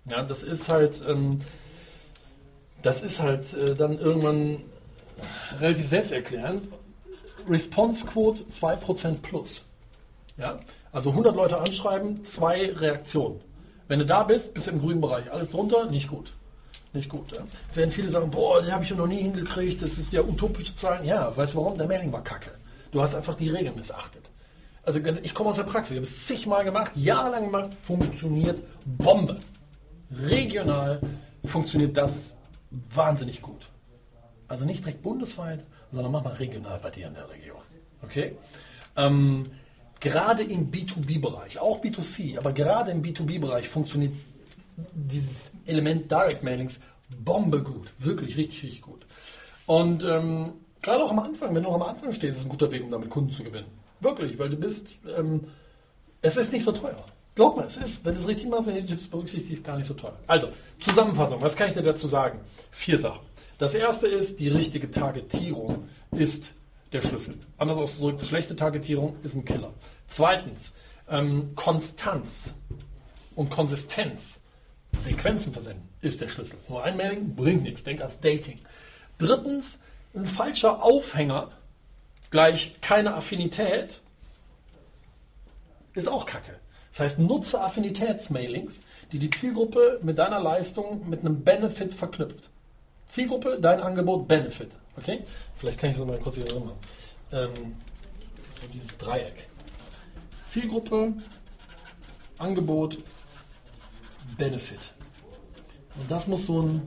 Ja, 0.05 0.23
das 0.23 0.43
ist 0.43 0.69
halt, 0.69 1.01
ähm, 1.09 1.41
das 2.83 3.01
ist 3.01 3.21
halt 3.21 3.55
äh, 3.55 3.75
dann 3.75 3.99
irgendwann 3.99 4.59
relativ 5.59 5.89
selbsterklärend. 5.89 6.69
Response 7.49 8.05
Quote 8.05 8.45
2% 8.53 9.23
plus. 9.23 9.65
Ja? 10.37 10.61
Also 10.93 11.11
100 11.11 11.35
Leute 11.35 11.59
anschreiben, 11.59 12.25
zwei 12.25 12.71
Reaktionen. 12.73 13.41
Wenn 13.91 13.99
du 13.99 14.07
da 14.07 14.23
bist, 14.23 14.55
bist 14.55 14.69
du 14.69 14.71
im 14.71 14.81
grünen 14.81 15.01
Bereich. 15.01 15.33
Alles 15.33 15.51
drunter, 15.51 15.91
nicht 15.91 16.09
gut. 16.09 16.33
Nicht 16.93 17.09
gut. 17.09 17.33
Ja. 17.33 17.39
Jetzt 17.67 17.77
werden 17.77 17.91
viele 17.91 18.09
sagen, 18.09 18.31
boah, 18.31 18.63
die 18.63 18.71
habe 18.71 18.85
ich 18.85 18.91
ja 18.91 18.95
noch 18.95 19.09
nie 19.09 19.21
hingekriegt, 19.21 19.83
das 19.83 19.99
ist 19.99 20.13
ja 20.13 20.23
utopische 20.23 20.77
Zahlen. 20.77 21.05
Ja, 21.05 21.37
weißt 21.37 21.55
du 21.55 21.59
warum? 21.59 21.77
Der 21.77 21.89
Mailing 21.89 22.13
war 22.13 22.23
kacke. 22.23 22.53
Du 22.93 23.03
hast 23.03 23.17
einfach 23.17 23.35
die 23.35 23.49
Regeln 23.49 23.75
missachtet. 23.75 24.31
Also 24.85 25.01
ich 25.01 25.35
komme 25.35 25.51
aus 25.51 25.57
der 25.57 25.65
Praxis, 25.65 25.91
ich 25.91 25.97
habe 25.97 26.07
es 26.07 26.25
zigmal 26.25 26.63
gemacht, 26.63 26.93
jahrelang 26.95 27.47
gemacht, 27.47 27.71
funktioniert 27.83 28.63
Bombe. 28.85 29.39
Regional 30.13 31.01
funktioniert 31.45 31.97
das 31.97 32.37
wahnsinnig 32.71 33.43
gut. 33.43 33.71
Also 34.47 34.65
nicht 34.67 34.85
direkt 34.85 35.03
bundesweit, 35.03 35.65
sondern 35.91 36.13
mach 36.13 36.23
mal 36.23 36.35
regional 36.35 36.79
bei 36.81 36.91
dir 36.91 37.09
in 37.09 37.15
der 37.15 37.29
Region. 37.29 37.63
Okay? 38.03 38.37
Ähm, 38.97 39.51
gerade 40.01 40.43
im 40.43 40.71
B2B-Bereich, 40.71 41.59
auch 41.59 41.83
B2C, 41.83 42.39
aber 42.39 42.53
gerade 42.53 42.91
im 42.91 43.03
B2B-Bereich 43.03 43.69
funktioniert 43.69 44.15
dieses 44.95 45.51
Element 45.67 46.11
Direct 46.11 46.43
Mailings 46.43 46.81
Bombe 47.19 47.63
gut. 47.63 47.91
Wirklich 47.99 48.37
richtig, 48.37 48.63
richtig 48.63 48.83
gut. 48.83 49.05
Und 49.67 50.05
ähm, 50.05 50.53
gerade 50.83 51.05
auch 51.05 51.11
am 51.11 51.19
Anfang, 51.19 51.55
wenn 51.55 51.63
du 51.63 51.69
noch 51.69 51.75
am 51.75 51.83
Anfang 51.83 52.13
stehst, 52.13 52.35
ist 52.35 52.39
es 52.39 52.45
ein 52.45 52.49
guter 52.49 52.71
Weg, 52.71 52.83
um 52.83 52.91
damit 52.91 53.11
Kunden 53.11 53.31
zu 53.31 53.43
gewinnen. 53.43 53.67
Wirklich, 54.01 54.39
weil 54.39 54.49
du 54.49 54.57
bist, 54.57 54.99
ähm, 55.17 55.45
es 56.23 56.37
ist 56.37 56.53
nicht 56.53 56.65
so 56.65 56.73
teuer. 56.73 57.05
Glaub 57.35 57.57
mir, 57.57 57.65
es 57.65 57.77
ist, 57.77 58.05
wenn 58.05 58.15
du 58.15 58.21
es 58.21 58.27
richtig 58.27 58.49
machst, 58.49 58.67
wenn 58.67 58.75
du 58.75 58.83
die 58.83 58.89
Tipps 58.89 59.07
berücksichtigst, 59.07 59.63
gar 59.63 59.77
nicht 59.77 59.87
so 59.87 59.95
teuer. 59.95 60.19
Also, 60.27 60.49
Zusammenfassung, 60.81 61.41
was 61.41 61.55
kann 61.55 61.69
ich 61.69 61.75
dir 61.75 61.83
dazu 61.83 62.09
sagen? 62.09 62.41
Vier 62.71 62.99
Sachen. 62.99 63.21
Das 63.59 63.75
erste 63.75 64.07
ist, 64.07 64.41
die 64.41 64.49
richtige 64.49 64.91
Targetierung 64.91 65.89
ist 66.13 66.53
der 66.93 67.03
Schlüssel. 67.03 67.39
Anders 67.59 67.79
ausgedrückt, 67.79 68.23
schlechte 68.23 68.57
Targetierung 68.57 69.17
ist 69.23 69.35
ein 69.35 69.45
Killer. 69.45 69.73
Zweitens, 70.09 70.73
ähm, 71.09 71.55
Konstanz 71.55 72.53
und 73.35 73.51
Konsistenz, 73.51 74.41
Sequenzen 74.99 75.53
versenden, 75.53 75.89
ist 76.01 76.21
der 76.21 76.29
Schlüssel. 76.29 76.59
Nur 76.69 76.83
ein 76.83 76.97
Mailing 76.97 77.35
bringt 77.35 77.63
nichts, 77.63 77.85
denk 77.85 78.01
ans 78.01 78.21
Dating. 78.21 78.59
Drittens, 79.19 79.79
ein 80.15 80.27
falscher 80.27 80.83
Aufhänger 80.83 81.53
gleich 82.31 82.81
keine 82.81 83.15
Affinität 83.15 84.01
ist 85.95 86.09
auch 86.09 86.27
Kacke. 86.27 86.59
Das 86.91 87.01
heißt, 87.01 87.19
nutze 87.19 87.61
Affinitätsmailings, 87.61 88.81
die 89.13 89.19
die 89.19 89.31
Zielgruppe 89.31 90.01
mit 90.03 90.19
deiner 90.19 90.41
Leistung 90.41 91.09
mit 91.09 91.21
einem 91.21 91.43
Benefit 91.43 91.95
verknüpft. 91.95 92.51
Zielgruppe, 93.11 93.59
dein 93.61 93.81
Angebot, 93.81 94.29
Benefit. 94.29 94.71
Okay? 94.97 95.25
Vielleicht 95.57 95.79
kann 95.79 95.91
ich 95.91 95.97
das 95.97 96.07
mal 96.07 96.19
kurz 96.19 96.37
hier 96.37 96.45
drin 96.45 96.65
machen. 96.65 96.79
Ähm, 97.33 97.77
dieses 98.73 98.97
Dreieck. 98.97 99.49
Zielgruppe, 100.45 101.15
Angebot, 102.39 102.99
Benefit. 104.39 104.79
Und 105.97 106.09
das 106.09 106.29
muss 106.29 106.47
so 106.47 106.63
ein 106.63 106.87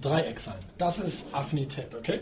Dreieck 0.00 0.38
sein. 0.38 0.58
Das 0.78 1.00
ist 1.00 1.26
Affinität, 1.34 1.94
okay? 1.94 2.20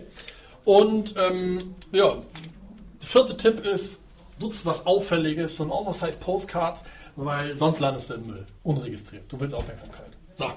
Und 0.64 1.14
ähm, 1.18 1.74
ja, 1.92 2.14
der 2.14 3.08
vierte 3.08 3.36
Tipp 3.36 3.60
ist, 3.60 4.00
nutzt 4.38 4.64
was 4.64 4.86
Auffälliges, 4.86 5.56
so 5.56 5.64
ein 5.64 5.70
Oversize 5.70 6.16
Postcards, 6.16 6.82
weil 7.14 7.56
sonst 7.58 7.78
landest 7.80 8.08
du 8.08 8.14
im 8.14 8.26
Müll, 8.26 8.46
unregistriert. 8.62 9.24
Du 9.28 9.38
willst 9.38 9.54
Aufmerksamkeit. 9.54 10.12
So, 10.34 10.50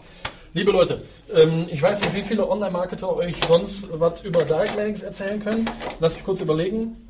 liebe 0.57 0.71
Leute, 0.71 1.03
ähm, 1.33 1.67
ich 1.69 1.81
weiß 1.81 2.01
nicht, 2.01 2.15
wie 2.15 2.23
viele 2.23 2.49
Online-Marketer 2.49 3.15
euch 3.15 3.35
sonst 3.47 3.87
was 3.91 4.21
über 4.21 4.43
Direct 4.43 4.75
Mailings 4.75 5.03
erzählen 5.03 5.39
können. 5.39 5.69
Lass 5.99 6.15
mich 6.15 6.23
kurz 6.23 6.41
überlegen. 6.41 7.07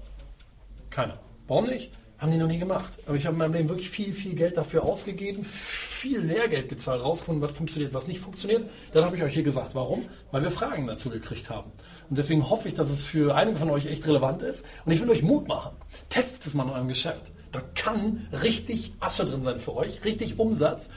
Keiner. 0.89 1.17
Warum 1.47 1.67
nicht? 1.67 1.91
Haben 2.17 2.31
die 2.31 2.37
noch 2.37 2.47
nie 2.47 2.57
gemacht. 2.57 2.91
Aber 3.05 3.15
ich 3.15 3.25
habe 3.25 3.35
in 3.35 3.39
meinem 3.39 3.53
Leben 3.53 3.69
wirklich 3.69 3.89
viel, 3.89 4.13
viel 4.13 4.35
Geld 4.35 4.57
dafür 4.57 4.83
ausgegeben, 4.83 5.45
viel 5.45 6.19
Lehrgeld 6.19 6.67
gezahlt, 6.67 7.01
rausgefunden, 7.01 7.41
was 7.41 7.55
funktioniert, 7.55 7.93
was 7.93 8.07
nicht 8.07 8.19
funktioniert. 8.19 8.69
Dann 8.91 9.05
habe 9.05 9.15
ich 9.15 9.23
euch 9.23 9.33
hier 9.33 9.43
gesagt, 9.43 9.75
warum? 9.75 10.09
Weil 10.31 10.43
wir 10.43 10.51
Fragen 10.51 10.85
dazu 10.85 11.09
gekriegt 11.09 11.49
haben. 11.49 11.71
Und 12.09 12.17
deswegen 12.17 12.49
hoffe 12.49 12.67
ich, 12.67 12.73
dass 12.73 12.89
es 12.89 13.01
für 13.01 13.33
einige 13.33 13.57
von 13.57 13.69
euch 13.69 13.85
echt 13.85 14.05
relevant 14.05 14.41
ist. 14.41 14.65
Und 14.85 14.91
ich 14.91 15.01
will 15.01 15.09
euch 15.09 15.23
Mut 15.23 15.47
machen. 15.47 15.71
Testet 16.09 16.45
es 16.45 16.53
mal 16.53 16.63
in 16.63 16.71
eurem 16.71 16.87
Geschäft. 16.89 17.23
Da 17.53 17.61
kann 17.75 18.27
richtig 18.43 18.91
Asche 18.99 19.23
drin 19.23 19.43
sein 19.43 19.59
für 19.59 19.75
euch, 19.75 20.03
richtig 20.03 20.37
Umsatz, 20.37 20.89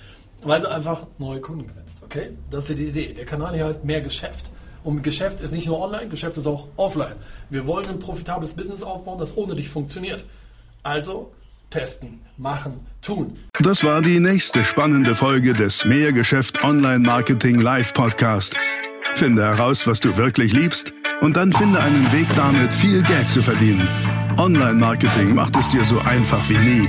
weil 0.42 0.60
du 0.60 0.70
einfach 0.70 1.06
neue 1.18 1.40
Kunden 1.40 1.66
gewinnst. 1.66 1.98
Okay? 2.02 2.30
Das 2.50 2.68
ist 2.68 2.78
die 2.78 2.88
Idee. 2.88 3.12
Der 3.14 3.24
Kanal 3.24 3.54
hier 3.54 3.66
heißt 3.66 3.84
mehr 3.84 4.00
Geschäft. 4.00 4.50
Und 4.82 5.02
Geschäft 5.02 5.40
ist 5.40 5.52
nicht 5.52 5.66
nur 5.66 5.78
online, 5.78 6.08
Geschäft 6.08 6.36
ist 6.36 6.46
auch 6.46 6.68
offline. 6.76 7.16
Wir 7.50 7.66
wollen 7.66 7.86
ein 7.86 7.98
profitables 7.98 8.52
Business 8.52 8.82
aufbauen, 8.82 9.18
das 9.18 9.36
ohne 9.36 9.54
dich 9.54 9.68
funktioniert. 9.68 10.24
Also 10.82 11.32
testen, 11.68 12.20
machen, 12.36 12.80
tun. 13.02 13.38
Das 13.60 13.84
war 13.84 14.02
die 14.02 14.18
nächste 14.18 14.64
spannende 14.64 15.14
Folge 15.14 15.52
des 15.52 15.84
Mehrgeschäft 15.84 16.64
Online 16.64 16.98
Marketing 16.98 17.60
Live 17.60 17.92
Podcast. 17.92 18.56
Finde 19.14 19.42
heraus, 19.42 19.86
was 19.86 20.00
du 20.00 20.16
wirklich 20.16 20.52
liebst 20.52 20.94
und 21.20 21.36
dann 21.36 21.52
finde 21.52 21.80
einen 21.80 22.10
Weg 22.12 22.26
damit, 22.34 22.72
viel 22.72 23.02
Geld 23.02 23.28
zu 23.28 23.42
verdienen. 23.42 23.86
Online 24.38 24.74
Marketing 24.74 25.34
macht 25.34 25.56
es 25.56 25.68
dir 25.68 25.84
so 25.84 25.98
einfach 26.00 26.48
wie 26.48 26.58
nie. 26.58 26.88